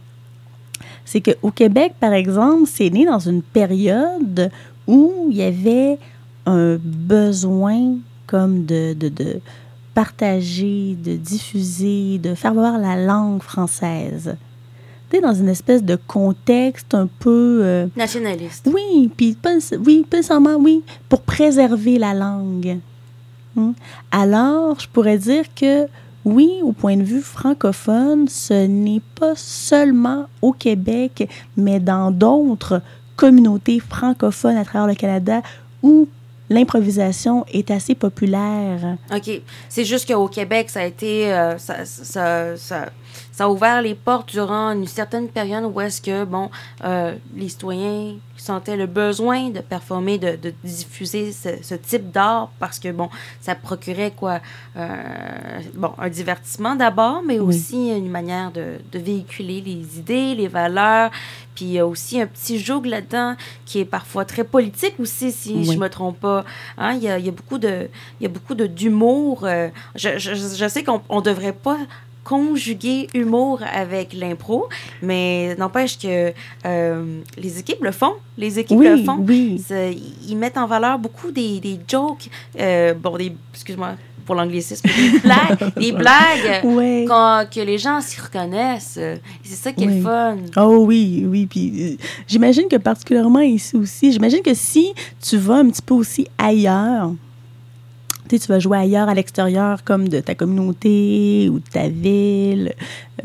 c'est 1.06 1.22
qu'au 1.22 1.52
Québec, 1.52 1.94
par 2.00 2.14
exemple, 2.14 2.64
c'est 2.66 2.90
né 2.90 3.06
dans 3.06 3.20
une 3.20 3.42
période 3.42 4.52
où 4.88 5.28
il 5.30 5.38
y 5.38 5.44
avait 5.44 5.98
un 6.46 6.78
besoin 6.82 7.98
comme 8.28 8.66
de, 8.66 8.94
de, 8.94 9.10
de 9.10 9.40
partager, 9.94 10.96
de 10.96 11.16
diffuser, 11.16 12.18
de 12.18 12.36
faire 12.36 12.54
voir 12.54 12.78
la 12.78 12.96
langue 12.96 13.42
française. 13.42 14.36
Dans 15.22 15.34
une 15.34 15.50
espèce 15.50 15.84
de 15.84 15.96
contexte 16.08 16.94
un 16.96 17.08
peu... 17.20 17.60
euh, 17.64 17.88
Nationaliste. 17.96 18.68
oui, 18.74 19.12
puis 19.16 19.34
pas, 19.34 19.52
oui, 19.86 20.06
pas 20.10 20.18
nécessairement, 20.18 20.56
oui, 20.56 20.84
pour 21.08 21.22
préserver 21.22 21.98
la 22.00 22.14
langue. 22.14 22.80
Hmm. 23.56 23.72
Alors, 24.12 24.80
je 24.80 24.88
pourrais 24.88 25.18
dire 25.18 25.46
que 25.56 25.88
oui, 26.26 26.60
au 26.64 26.72
point 26.72 26.98
de 26.98 27.04
vue 27.04 27.22
francophone, 27.22 28.28
ce 28.28 28.66
n'est 28.66 29.02
pas 29.20 29.34
seulement 29.36 30.26
au 30.42 30.52
Québec, 30.52 31.30
mais 31.56 31.80
dans 31.80 32.10
d'autres 32.12 32.82
communautés 33.16 33.80
francophones 33.80 34.58
à 34.58 34.66
travers 34.66 34.88
le 34.88 34.96
Canada 34.96 35.42
où 35.84 36.08
l'improvisation 36.50 37.46
est 37.54 37.72
assez 37.72 37.96
populaire. 37.96 38.98
OK. 39.14 39.42
C'est 39.70 39.86
juste 39.86 40.08
qu'au 40.12 40.28
Québec, 40.28 40.70
ça 40.70 40.82
a 40.82 40.86
été. 40.86 41.32
euh, 41.32 41.58
ça, 41.58 41.86
ça, 41.86 42.58
ça, 42.58 42.86
ça 43.34 43.46
a 43.46 43.50
ouvert 43.50 43.82
les 43.82 43.96
portes 43.96 44.30
durant 44.32 44.72
une 44.72 44.88
certaine 44.88 45.28
période 45.28 45.66
où 45.66 45.82
est-ce 45.82 46.02
que, 46.02 46.24
bon, 46.24 46.50
euh, 46.86 47.16
les 47.36 47.50
citoyens 47.50 48.14
sentaient 48.38 48.78
le 48.78 48.86
besoin 48.86 49.50
de 49.50 49.60
performer, 49.60 50.18
de, 50.20 50.36
de 50.36 50.54
diffuser 50.64 51.32
ce, 51.32 51.50
ce 51.64 51.76
type 51.76 52.12
d'art 52.12 52.50
parce 52.60 52.78
que, 52.80 52.92
bon, 52.92 53.10
ça 53.42 53.56
procurait 53.56 54.12
quoi? 54.12 54.40
Euh, 54.78 55.60
bon, 55.76 55.92
un 55.98 56.10
divertissement 56.10 56.76
d'abord, 56.76 57.22
mais 57.26 57.40
Oui. 57.40 57.56
aussi 57.56 57.90
une 57.90 58.10
manière 58.10 58.52
de, 58.52 58.76
de 58.92 59.00
véhiculer 59.00 59.62
les 59.62 59.98
idées, 60.00 60.36
les 60.36 60.48
valeurs. 60.48 61.10
Puis 61.56 61.66
il 61.66 61.72
y 61.74 61.80
a 61.80 61.86
aussi 61.88 62.20
un 62.22 62.28
petit 62.28 62.60
joug 62.60 62.86
là-dedans 62.86 63.36
qui 63.66 63.80
est 63.80 63.86
parfois 63.86 64.26
très 64.26 64.44
politique 64.44 64.96
aussi, 65.00 65.32
si 65.32 65.54
Oui. 65.54 65.70
je 65.74 65.78
me 65.78 65.88
trompe 65.90 66.20
pas. 66.20 66.44
Hein, 66.78 66.94
Il 66.98 67.04
y, 67.04 67.10
a, 67.10 67.18
il 67.20 67.26
y 67.26 67.30
a 67.30 67.32
beaucoup 67.32 67.58
de, 67.60 67.90
y 68.22 68.26
a 68.26 68.30
beaucoup 68.30 68.56
d'humour. 68.56 69.44
euh, 69.46 69.70
je, 69.96 70.18
je, 70.18 70.34
je 70.34 70.68
sais 70.68 70.84
qu'on 70.84 71.02
on 71.10 71.22
devrait 71.22 71.54
pas 71.54 71.78
conjuguer 72.24 73.08
humour 73.14 73.60
avec 73.72 74.14
l'impro, 74.14 74.68
mais 75.02 75.56
n'empêche 75.56 75.98
que 76.00 76.32
euh, 76.66 77.20
les 77.38 77.60
équipes 77.60 77.84
le 77.84 77.92
font. 77.92 78.14
Les 78.38 78.60
équipes 78.60 78.78
Oui, 78.80 78.88
le 78.88 79.04
font. 79.04 79.18
oui. 79.28 79.62
Ils 80.28 80.38
mettent 80.38 80.58
en 80.58 80.68
valeur 80.68 80.98
beaucoup 81.00 81.32
des, 81.32 81.60
des 81.60 81.80
jokes, 81.88 82.30
euh, 82.60 82.94
bon, 82.94 83.18
des, 83.18 83.34
excuse-moi 83.54 83.92
pour 84.26 84.36
l'anglicisme, 84.36 84.88
des 84.88 85.20
blagues, 85.24 85.74
des 85.76 85.92
blagues 85.92 86.64
Ouais. 86.64 87.06
que 87.52 87.60
les 87.60 87.78
gens 87.78 88.00
s'y 88.00 88.22
reconnaissent. 88.22 88.98
C'est 89.44 89.56
ça 89.56 89.74
qui 89.74 89.84
est 89.84 89.88
Oui. 89.88 89.98
le 89.98 90.02
fun. 90.02 90.38
Oh 90.56 90.86
oui, 90.88 91.26
oui. 91.28 91.46
Puis 91.46 91.74
euh, 92.00 92.04
j'imagine 92.26 92.70
que 92.70 92.78
particulièrement 92.78 93.42
ici 93.42 93.76
aussi, 93.76 94.14
j'imagine 94.14 94.42
que 94.42 94.54
si 94.54 94.94
tu 95.22 95.36
vas 95.36 95.56
un 95.56 95.68
petit 95.70 95.82
peu 95.82 95.94
aussi 95.94 96.26
ailleurs, 96.38 97.12
tu 98.30 98.38
vas 98.48 98.60
jouer 98.60 98.78
ailleurs 98.78 99.10
à 99.10 99.14
l'extérieur 99.14 99.84
comme 99.84 100.08
de 100.08 100.20
ta 100.20 100.36
communauté 100.36 101.50
ou 101.50 101.60
de 101.60 101.70
ta 101.72 101.88
ville, 101.90 102.74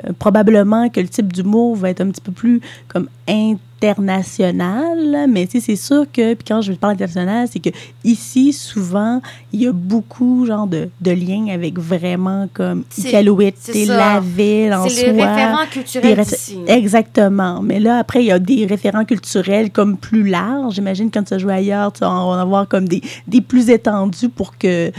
euh, 0.04 0.12
probablement 0.18 0.88
que 0.88 1.00
le 1.00 1.08
type 1.08 1.32
d'humour 1.32 1.76
va 1.76 1.90
être 1.90 2.00
un 2.00 2.10
petit 2.10 2.20
peu 2.20 2.32
plus 2.32 2.60
comme 2.88 3.08
international, 3.30 5.26
mais 5.28 5.48
c'est 5.50 5.76
sûr 5.76 6.04
que, 6.12 6.34
puis 6.34 6.44
quand 6.46 6.60
je 6.60 6.72
parle 6.72 6.94
international, 6.94 7.46
c'est 7.50 7.60
que 7.60 7.70
ici, 8.04 8.52
souvent, 8.52 9.20
il 9.52 9.62
y 9.62 9.66
a 9.66 9.72
beaucoup, 9.72 10.44
genre, 10.46 10.66
de, 10.66 10.88
de 11.00 11.10
liens 11.12 11.48
avec 11.52 11.78
vraiment 11.78 12.48
comme 12.52 12.84
Iqaluit, 12.98 13.54
c'est 13.58 13.84
la 13.86 14.20
ville 14.20 14.74
en 14.74 14.88
C'est 14.88 15.12
les 15.12 15.18
soi. 15.18 15.26
référents 15.32 15.66
culturels. 15.70 16.24
Exactement. 16.66 17.62
Mais 17.62 17.78
là, 17.80 17.98
après, 17.98 18.22
il 18.22 18.26
y 18.26 18.32
a 18.32 18.38
des 18.38 18.66
référents 18.66 19.04
culturels 19.04 19.70
comme 19.70 19.96
plus 19.96 20.24
larges. 20.28 20.74
J'imagine 20.74 21.10
quand 21.10 21.22
tu 21.22 21.30
vas 21.34 21.38
jouer 21.38 21.54
ailleurs, 21.54 21.92
tu 21.92 22.00
vas 22.00 22.10
en 22.10 22.32
avoir 22.32 22.66
comme 22.68 22.88
des, 22.88 23.00
des 23.26 23.40
plus 23.40 23.70
étendus 23.70 24.28
pour 24.28 24.58
que, 24.58 24.90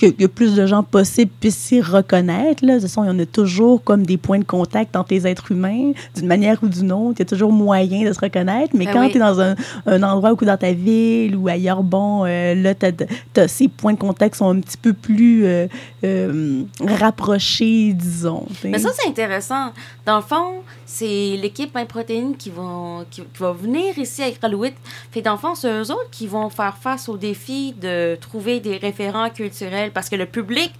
que, 0.00 0.06
que 0.06 0.26
plus 0.26 0.54
de 0.54 0.64
gens 0.66 0.82
possibles 0.82 1.30
puissent 1.40 1.56
s'y 1.58 1.80
reconnaître. 1.80 2.64
Là. 2.64 2.76
De 2.76 2.80
toute 2.80 2.88
façon, 2.88 3.04
il 3.04 3.08
y 3.08 3.10
en 3.10 3.18
a 3.18 3.26
toujours 3.26 3.84
comme 3.84 4.06
des 4.06 4.16
points 4.16 4.38
de 4.38 4.44
contact 4.44 4.96
entre 4.96 5.12
les 5.12 5.26
êtres 5.26 5.52
humains, 5.52 5.92
d'une 6.16 6.26
manière 6.26 6.58
ou 6.62 6.68
d'une 6.68 6.90
autre. 6.92 7.16
Il 7.16 7.18
y 7.18 7.22
a 7.22 7.26
toujours 7.26 7.52
moyen 7.52 8.08
de 8.08 8.12
se 8.12 8.20
reconnaître. 8.20 8.74
Mais 8.74 8.86
Ben 8.86 8.92
quand 8.94 9.00
oui. 9.02 9.10
tu 9.10 9.16
es 9.18 9.20
dans 9.20 9.40
un, 9.40 9.54
un 9.86 10.02
endroit 10.02 10.32
ou 10.32 10.44
dans 10.44 10.56
ta 10.56 10.72
ville 10.72 11.36
ou 11.36 11.48
ailleurs, 11.48 11.82
bon, 11.82 12.24
euh, 12.24 12.54
là, 12.54 12.74
t'as- 12.74 12.92
t'as- 13.32 13.48
ces 13.48 13.68
points 13.68 13.92
de 13.92 13.98
contact 13.98 14.36
sont 14.36 14.48
un 14.48 14.60
petit 14.60 14.76
peu 14.78 14.92
plus 14.94 15.44
euh, 15.44 15.66
euh, 16.04 16.62
rapprochés, 16.86 17.92
disons. 17.92 18.46
t'sais. 18.54 18.68
Mais 18.68 18.78
ça, 18.78 18.90
c'est 18.94 19.08
intéressant. 19.08 19.72
Dans 20.06 20.16
le 20.16 20.22
fond, 20.22 20.62
c'est 20.86 21.36
l'équipe 21.40 21.76
Protéines 21.88 22.36
qui, 22.36 22.50
vont, 22.50 23.04
qui, 23.10 23.22
qui 23.22 23.38
va 23.40 23.52
venir 23.52 23.98
ici 23.98 24.22
avec 24.22 24.38
Ralouit. 24.40 24.72
Fait 25.10 25.22
dans 25.22 25.32
le 25.32 25.38
fond, 25.38 25.54
c'est 25.54 25.68
eux 25.72 25.90
autres 25.90 26.10
qui 26.10 26.26
vont 26.26 26.48
faire 26.50 26.76
face 26.76 27.08
au 27.08 27.16
défi 27.16 27.74
de 27.80 28.16
trouver 28.16 28.60
des 28.60 28.76
référents 28.76 29.30
culturels 29.30 29.89
parce 29.92 30.08
que 30.08 30.16
le 30.16 30.26
public, 30.26 30.72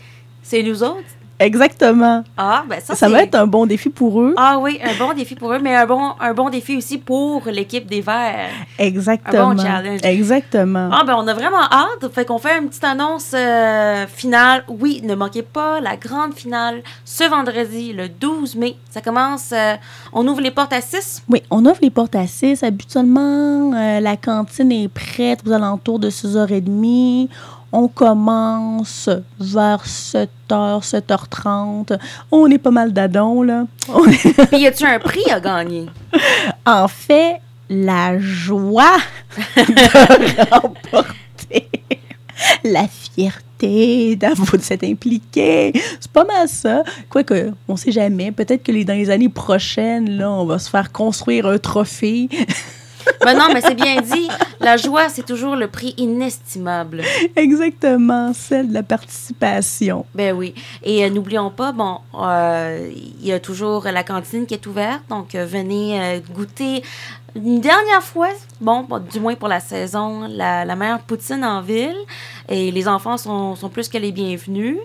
c'est 0.42 0.62
nous 0.62 0.82
autres. 0.82 1.04
Exactement. 1.40 2.22
Ah, 2.36 2.64
ben 2.68 2.80
ça, 2.80 2.94
Ça, 2.94 3.08
va 3.08 3.22
être 3.22 3.34
un 3.34 3.46
bon 3.46 3.64
défi 3.64 3.88
pour 3.88 4.20
eux. 4.20 4.34
Ah 4.36 4.58
oui, 4.60 4.78
un 4.84 4.94
bon 4.98 5.14
défi 5.14 5.34
pour 5.34 5.50
eux, 5.54 5.58
mais 5.58 5.74
un 5.74 5.86
bon, 5.86 6.12
un 6.20 6.34
bon 6.34 6.50
défi 6.50 6.76
aussi 6.76 6.98
pour 6.98 7.42
l'équipe 7.46 7.86
des 7.86 8.02
Verts. 8.02 8.50
Exactement. 8.78 9.48
un 9.48 9.54
bon 9.54 9.62
challenge. 9.62 10.00
Exactement. 10.02 10.90
Ah, 10.92 11.02
ben 11.06 11.14
on 11.16 11.26
a 11.26 11.32
vraiment 11.32 11.62
hâte. 11.62 12.12
Fait 12.12 12.26
qu'on 12.26 12.38
fait 12.38 12.58
une 12.58 12.68
petite 12.68 12.84
annonce 12.84 13.32
euh, 13.34 14.06
finale. 14.06 14.64
Oui, 14.68 15.00
ne 15.02 15.14
manquez 15.14 15.42
pas 15.42 15.80
la 15.80 15.96
grande 15.96 16.34
finale 16.34 16.82
ce 17.06 17.24
vendredi, 17.24 17.94
le 17.94 18.10
12 18.10 18.56
mai. 18.56 18.76
Ça 18.90 19.00
commence, 19.00 19.52
euh, 19.52 19.76
on 20.12 20.28
ouvre 20.28 20.42
les 20.42 20.50
portes 20.50 20.74
à 20.74 20.82
6. 20.82 21.22
Oui, 21.30 21.42
on 21.50 21.64
offre 21.64 21.80
les 21.80 21.90
portes 21.90 22.16
à 22.16 22.26
6. 22.26 22.62
Habituellement, 22.62 23.72
euh, 23.74 24.00
la 24.00 24.18
cantine 24.18 24.70
est 24.72 24.88
prête 24.88 25.40
aux 25.46 25.52
alentours 25.52 25.98
de 25.98 26.10
6h30. 26.10 27.30
On 27.72 27.88
commence 27.88 29.09
vers 29.38 29.85
7h, 29.85 30.28
7h30. 30.48 31.98
On 32.30 32.46
est 32.50 32.59
pas 32.59 32.70
mal 32.70 32.92
d'adons, 32.92 33.42
là. 33.42 33.66
Puis 34.50 34.61
y 34.61 34.66
a-tu 34.66 34.85
un 34.85 34.98
prix 34.98 35.30
à 35.30 35.40
gagner? 35.40 35.87
en 36.66 36.88
fait, 36.88 37.40
la 37.68 38.18
joie 38.18 38.98
de 39.56 40.50
remporter 40.50 41.68
la 42.64 42.88
fierté 42.88 44.16
d'avoir 44.16 44.52
de 44.52 44.62
s'être 44.62 44.85
impliqué. 44.85 45.72
C'est 46.00 46.11
pas 46.11 46.24
mal 46.24 46.48
ça. 46.48 46.83
Quoique, 47.09 47.52
on 47.68 47.76
sait 47.76 47.92
jamais. 47.92 48.33
Peut-être 48.33 48.62
que 48.62 48.72
les, 48.72 48.85
dans 48.85 48.94
les 48.94 49.11
années 49.11 49.28
prochaines, 49.28 50.11
là, 50.11 50.30
on 50.30 50.46
va 50.46 50.59
se 50.59 50.70
faire 50.70 50.90
construire 50.92 51.46
un 51.46 51.59
trophée. 51.59 52.28
Ben 53.24 53.34
non, 53.36 53.48
mais 53.52 53.60
c'est 53.60 53.74
bien 53.74 54.00
dit. 54.00 54.28
La 54.60 54.76
joie, 54.76 55.08
c'est 55.08 55.24
toujours 55.24 55.56
le 55.56 55.66
prix 55.68 55.94
inestimable. 55.96 57.02
Exactement, 57.36 58.32
celle 58.32 58.68
de 58.68 58.74
la 58.74 58.82
participation. 58.82 60.04
Ben 60.14 60.34
oui. 60.34 60.54
Et 60.82 61.04
euh, 61.04 61.10
n'oublions 61.10 61.50
pas, 61.50 61.72
bon, 61.72 61.98
euh, 62.14 62.90
il 62.92 63.26
y 63.26 63.32
a 63.32 63.40
toujours 63.40 63.84
la 63.84 64.02
cantine 64.02 64.46
qui 64.46 64.54
est 64.54 64.66
ouverte, 64.66 65.02
donc 65.08 65.34
euh, 65.34 65.46
venez 65.46 66.22
goûter 66.34 66.82
une 67.36 67.60
dernière 67.60 68.02
fois, 68.02 68.28
bon, 68.60 68.82
bon, 68.82 68.98
du 68.98 69.20
moins 69.20 69.34
pour 69.36 69.48
la 69.48 69.60
saison, 69.60 70.26
la, 70.28 70.64
la 70.64 70.76
meilleure 70.76 71.00
poutine 71.00 71.44
en 71.44 71.60
ville. 71.60 71.96
Et 72.48 72.72
les 72.72 72.88
enfants 72.88 73.16
sont, 73.16 73.54
sont 73.54 73.68
plus 73.68 73.88
que 73.88 73.98
les 73.98 74.10
bienvenus. 74.10 74.78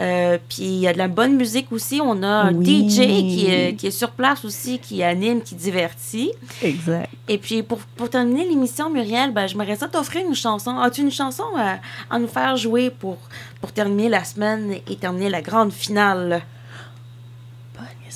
Euh, 0.00 0.38
puis 0.48 0.62
il 0.62 0.78
y 0.80 0.88
a 0.88 0.92
de 0.92 0.98
la 0.98 1.08
bonne 1.08 1.36
musique 1.36 1.70
aussi. 1.70 2.00
On 2.02 2.22
a 2.22 2.26
un 2.26 2.54
Oui. 2.54 2.88
DJ 2.90 2.96
qui 2.96 3.46
est, 3.46 3.74
qui 3.76 3.86
est 3.88 3.90
sur 3.90 4.10
place 4.10 4.44
aussi, 4.44 4.78
qui 4.78 5.02
anime, 5.02 5.42
qui 5.42 5.54
divertit. 5.54 6.32
Exact. 6.62 7.10
Et 7.28 7.38
puis, 7.38 7.62
pour, 7.62 7.78
pour 7.96 8.08
terminer 8.08 8.46
l'émission, 8.48 8.88
Muriel, 8.90 9.32
ben, 9.32 9.46
j'aimerais 9.46 9.76
ça 9.76 9.88
t'offrir 9.88 10.26
une 10.26 10.34
chanson. 10.34 10.78
As-tu 10.78 11.02
une 11.02 11.10
chanson 11.10 11.44
à, 11.56 11.78
à 12.10 12.18
nous 12.18 12.28
faire 12.28 12.56
jouer 12.56 12.90
pour, 12.90 13.18
pour 13.60 13.72
terminer 13.72 14.08
la 14.08 14.24
semaine 14.24 14.76
et 14.88 14.96
terminer 14.96 15.28
la 15.30 15.42
grande 15.42 15.72
finale? 15.72 16.42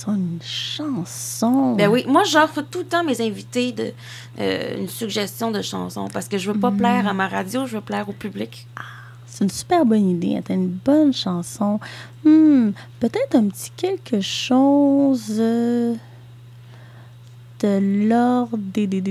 Une 0.09 0.39
chanson. 0.43 1.75
Ben 1.75 1.89
oui, 1.89 2.05
moi, 2.07 2.23
j'offre 2.25 2.61
tout 2.61 2.81
le 2.81 2.85
temps 2.85 3.01
à 3.01 3.03
mes 3.03 3.19
invités 3.23 3.73
de, 3.73 3.93
euh, 4.39 4.79
une 4.79 4.89
suggestion 4.89 5.51
de 5.51 5.62
chanson 5.62 6.09
parce 6.12 6.29
que 6.29 6.37
je 6.37 6.51
veux 6.53 6.61
pas 6.61 6.71
plaire 6.71 7.09
à 7.09 7.15
ma 7.15 7.27
radio, 7.29 7.67
je 7.67 7.77
veux 7.77 7.81
plaire 7.83 8.07
au 8.07 8.12
public. 8.12 8.69
C'est 9.37 9.44
une 9.44 9.51
super 9.51 9.85
bonne 9.85 10.09
idée. 10.09 10.37
Hein. 10.37 10.40
T'as 10.42 10.55
une 10.55 10.68
bonne 10.68 11.12
chanson. 11.12 11.79
Hmm, 12.25 12.70
peut-être 13.01 13.35
un 13.35 13.49
petit 13.49 13.70
quelque 13.77 14.22
chose 14.22 15.27
euh, 15.38 15.94
de 17.61 18.09
l'ordre 18.09 18.57
des, 18.57 18.87
des, 18.87 19.03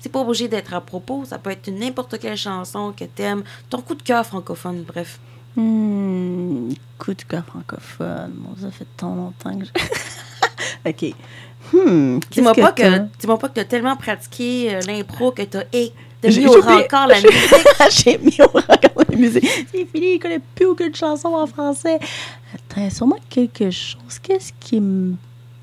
C'est 0.00 0.12
pas 0.12 0.20
obligé 0.20 0.48
d'être 0.48 0.74
à 0.74 0.82
propos. 0.82 1.24
Ça 1.24 1.38
peut 1.38 1.48
être 1.48 1.70
n'importe 1.70 2.18
quelle 2.18 2.36
chanson 2.36 2.92
que 2.94 3.06
t'aimes. 3.06 3.42
Ton 3.70 3.80
coup 3.80 3.94
de 3.94 4.02
cœur 4.02 4.26
francophone, 4.26 4.84
bref. 4.86 5.18
Hmm, 5.56 6.68
coup 6.98 7.14
de 7.14 7.22
cœur 7.22 7.46
francophone. 7.46 8.34
Ça 8.60 8.70
fait 8.70 8.86
tant 8.98 9.14
longtemps 9.14 9.58
que 9.58 9.64
je... 9.64 9.70
OK. 10.90 11.14
Hmm, 11.72 12.18
dis-moi 12.30 12.52
pas 12.52 12.72
que, 12.72 12.98
dis-moi 13.18 13.38
pas 13.38 13.48
que 13.48 13.54
t'as 13.54 13.64
tellement 13.64 13.96
pratiqué 13.96 14.74
euh, 14.74 14.80
l'impro 14.82 15.32
que 15.32 15.40
t'as 15.40 15.64
t'as 16.26 16.30
J'ai- 16.34 16.40
mis 16.42 16.46
au 16.48 16.60
rencard 16.60 17.06
la 17.06 17.14
musique. 17.16 17.34
J'ai 17.90 18.18
mis 18.18 18.36
au 18.40 18.46
record 18.48 19.04
la 19.08 19.16
musique. 19.16 19.44
C'est 19.72 19.86
fini, 19.86 20.14
il 20.14 20.18
connaît 20.18 20.40
plus 20.54 20.66
aucune 20.66 20.94
chanson 20.94 21.28
en 21.28 21.46
français. 21.46 21.98
Attends, 22.54 22.90
sûrement 22.90 23.16
quelque 23.28 23.70
chose. 23.70 24.18
Qu'est-ce 24.22 24.52
qui 24.60 24.80
me 24.80 25.14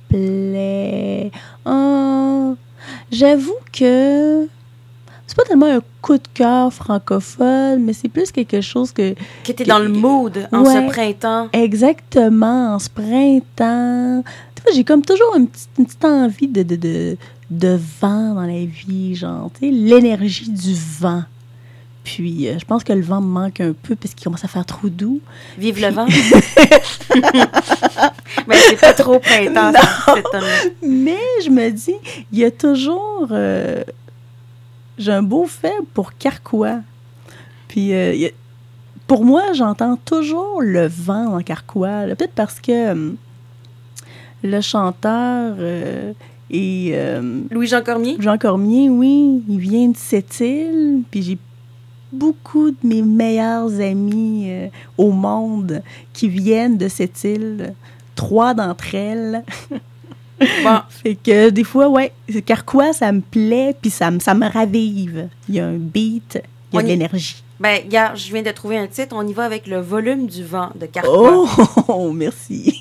plaît? 0.10 1.32
Hum, 1.65 2.56
J'avoue 3.12 3.56
que 3.71 4.47
c'est 5.26 5.38
pas 5.38 5.43
tellement 5.43 5.67
un 5.67 5.82
coup 6.02 6.17
de 6.17 6.28
cœur 6.34 6.71
francophone, 6.73 7.82
mais 7.84 7.93
c'est 7.93 8.10
plus 8.10 8.32
quelque 8.32 8.60
chose 8.62 8.91
que 8.91 9.15
que 9.43 9.52
t'es 9.54 9.63
dans 9.63 9.80
le 9.80 9.88
mood 9.89 10.47
en 10.52 10.63
Ouais. 10.63 10.73
ce 10.73 10.89
printemps. 10.91 11.47
exactement 11.54 12.76
en 12.76 12.80
ce 12.80 12.89
printemps. 12.89 14.23
J'ai 14.73 14.84
comme 14.84 15.04
toujours 15.04 15.36
une 15.36 15.47
petite, 15.47 15.69
une 15.78 15.86
petite 15.86 16.06
envie 16.06 16.47
de, 16.47 16.63
de, 16.63 16.76
de, 16.76 17.17
de 17.52 17.80
vent 18.02 18.34
dans 18.36 18.41
la 18.45 18.65
vie, 18.65 19.15
genre, 19.15 19.52
tu 19.54 19.65
sais, 19.67 19.71
l'énergie 19.71 20.49
du 20.49 20.73
vent. 20.99 21.23
Puis, 22.04 22.49
euh, 22.49 22.60
je 22.60 22.65
pense 22.65 22.84
que 22.84 22.91
le 22.91 23.02
vent 23.02 23.21
me 23.21 23.28
manque 23.28 23.62
un 23.62 23.71
peu 23.73 23.95
parce 23.95 24.13
qu'il 24.13 24.26
commence 24.26 24.43
à 24.43 24.49
faire 24.49 24.65
trop 24.65 24.89
doux. 24.89 25.21
Vive 25.58 25.80
le 25.82 25.88
vent. 25.89 26.06
Mais 28.47 28.56
c'est 28.69 28.80
pas 28.80 28.93
trop 28.93 29.19
printemps, 29.19 29.71
homme-là. 30.08 30.41
Mais 30.82 31.17
je 31.45 31.49
me 31.49 31.69
dis, 31.69 31.95
il 32.32 32.39
y 32.39 32.45
a 32.45 32.52
toujours. 32.52 33.28
euh, 33.32 33.84
J'ai 34.97 35.12
un 35.13 35.23
beau 35.23 35.45
faible 35.45 35.86
pour 35.93 36.13
Carquois. 36.17 36.80
Puis, 37.67 37.93
euh, 37.93 38.13
il 38.13 38.21
y 38.21 38.26
a- 38.28 38.32
pour 39.08 39.23
moi, 39.26 39.54
j'entends 39.54 39.97
toujours 39.97 40.62
le 40.62 40.88
vent 40.88 41.30
dans 41.30 41.41
Carquois. 41.41 42.04
Peut-être 42.17 42.34
parce 42.36 42.60
que 42.60 42.71
euh, 42.94 43.12
le 44.44 44.62
chanteur 44.62 45.56
euh, 45.60 46.13
est. 46.52 46.91
euh, 46.94 47.41
Louis-Jean 47.50 47.81
Cormier? 47.81 48.17
Jean 48.19 48.37
Cormier, 48.37 48.89
oui, 48.89 49.41
il 49.50 49.58
vient 49.60 49.87
de 49.89 49.98
cette 49.98 50.39
île. 50.39 51.02
Puis 51.10 51.21
j'ai 51.23 51.37
beaucoup 52.12 52.71
de 52.71 52.77
mes 52.83 53.02
meilleurs 53.02 53.79
amis 53.79 54.46
euh, 54.50 54.67
au 54.98 55.12
monde 55.12 55.81
qui 56.13 56.27
viennent 56.29 56.77
de 56.77 56.87
cette 56.87 57.23
île. 57.23 57.73
Trois 58.15 58.54
d'entre 58.54 58.94
elles. 58.96 59.44
Bon, 60.63 60.79
Fait 60.89 61.15
que 61.15 61.50
des 61.52 61.63
fois, 61.63 61.87
ouais, 61.87 62.12
Carquois, 62.46 62.91
ça 62.91 63.12
me 63.13 63.21
plaît, 63.21 63.73
puis 63.81 63.89
ça, 63.89 64.12
me- 64.12 64.19
ça 64.19 64.33
me 64.33 64.50
ravive. 64.52 65.29
Il 65.48 65.56
y 65.56 65.60
a 65.62 65.67
un 65.67 65.77
beat, 65.77 66.37
il 66.73 66.75
y 66.75 66.77
On 66.77 66.79
a 66.79 66.83
de 66.83 66.87
l'énergie. 66.87 67.41
Ben, 67.62 67.79
gars, 67.87 68.13
je 68.15 68.29
viens 68.33 68.41
de 68.41 68.52
trouver 68.52 68.77
un 68.77 68.87
titre. 68.87 69.15
On 69.17 69.25
y 69.25 69.31
va 69.31 69.46
avec 69.46 69.67
le 69.67 69.79
volume 69.79 70.27
du 70.27 70.44
vent 70.44 70.69
de 70.77 70.85
Carpa. 70.87 71.08
Oh, 71.87 72.12
merci. 72.13 72.77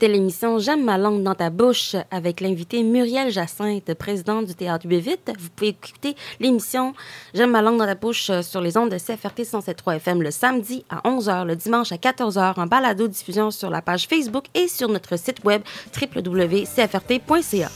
C'était 0.00 0.14
l'émission 0.14 0.58
J'aime 0.58 0.82
ma 0.82 0.96
langue 0.96 1.22
dans 1.22 1.34
ta 1.34 1.50
bouche 1.50 1.94
avec 2.10 2.40
l'invité 2.40 2.82
Muriel 2.82 3.30
Jacinthe, 3.30 3.92
présidente 3.92 4.46
du 4.46 4.54
Théâtre 4.54 4.88
Bévite. 4.88 5.30
Vous 5.38 5.50
pouvez 5.54 5.72
écouter 5.72 6.16
l'émission 6.40 6.94
J'aime 7.34 7.50
ma 7.50 7.60
langue 7.60 7.76
dans 7.76 7.84
ta 7.84 7.96
bouche 7.96 8.30
sur 8.40 8.62
les 8.62 8.78
ondes 8.78 8.88
de 8.88 8.96
CFRT 8.96 9.40
107.3 9.40 9.96
FM 9.96 10.22
le 10.22 10.30
samedi 10.30 10.86
à 10.88 11.06
11h, 11.06 11.44
le 11.44 11.54
dimanche 11.54 11.92
à 11.92 11.96
14h 11.96 12.58
en 12.58 12.66
balado-diffusion 12.66 13.50
sur 13.50 13.68
la 13.68 13.82
page 13.82 14.06
Facebook 14.06 14.46
et 14.54 14.68
sur 14.68 14.88
notre 14.88 15.18
site 15.18 15.44
web 15.44 15.60
www.cfrt.ca. 15.94 17.68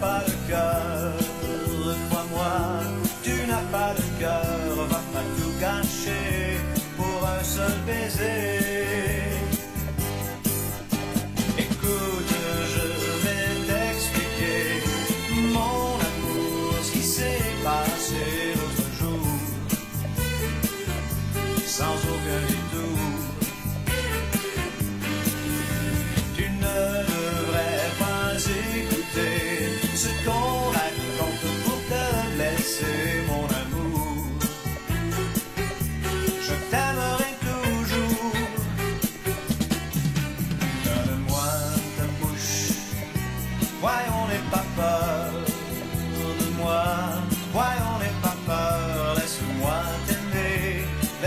para 0.00 0.24
cá. 0.48 0.97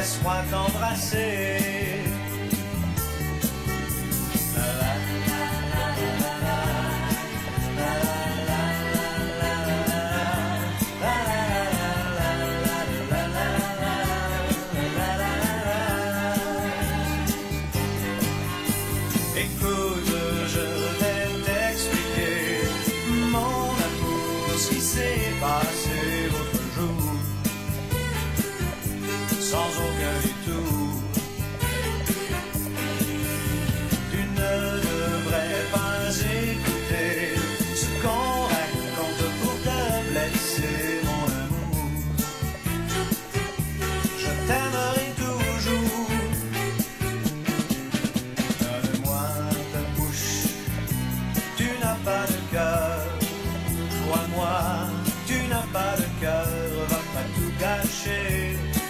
Laisse-moi 0.02 0.42
t'embrasser. 0.50 2.01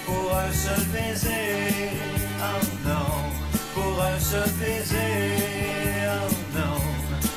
Pour 0.06 0.38
un 0.38 0.52
seul 0.52 0.84
baiser. 0.94 1.90
Oh 2.40 2.66
non, 2.86 3.10
pour 3.74 4.04
un 4.04 4.20
seul 4.20 4.50
baiser. 4.60 5.38
Oh 6.16 6.34
non, 6.58 6.78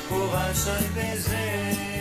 pour 0.09 0.35
un 0.35 0.53
seul 0.53 0.83
baiser. 0.95 1.94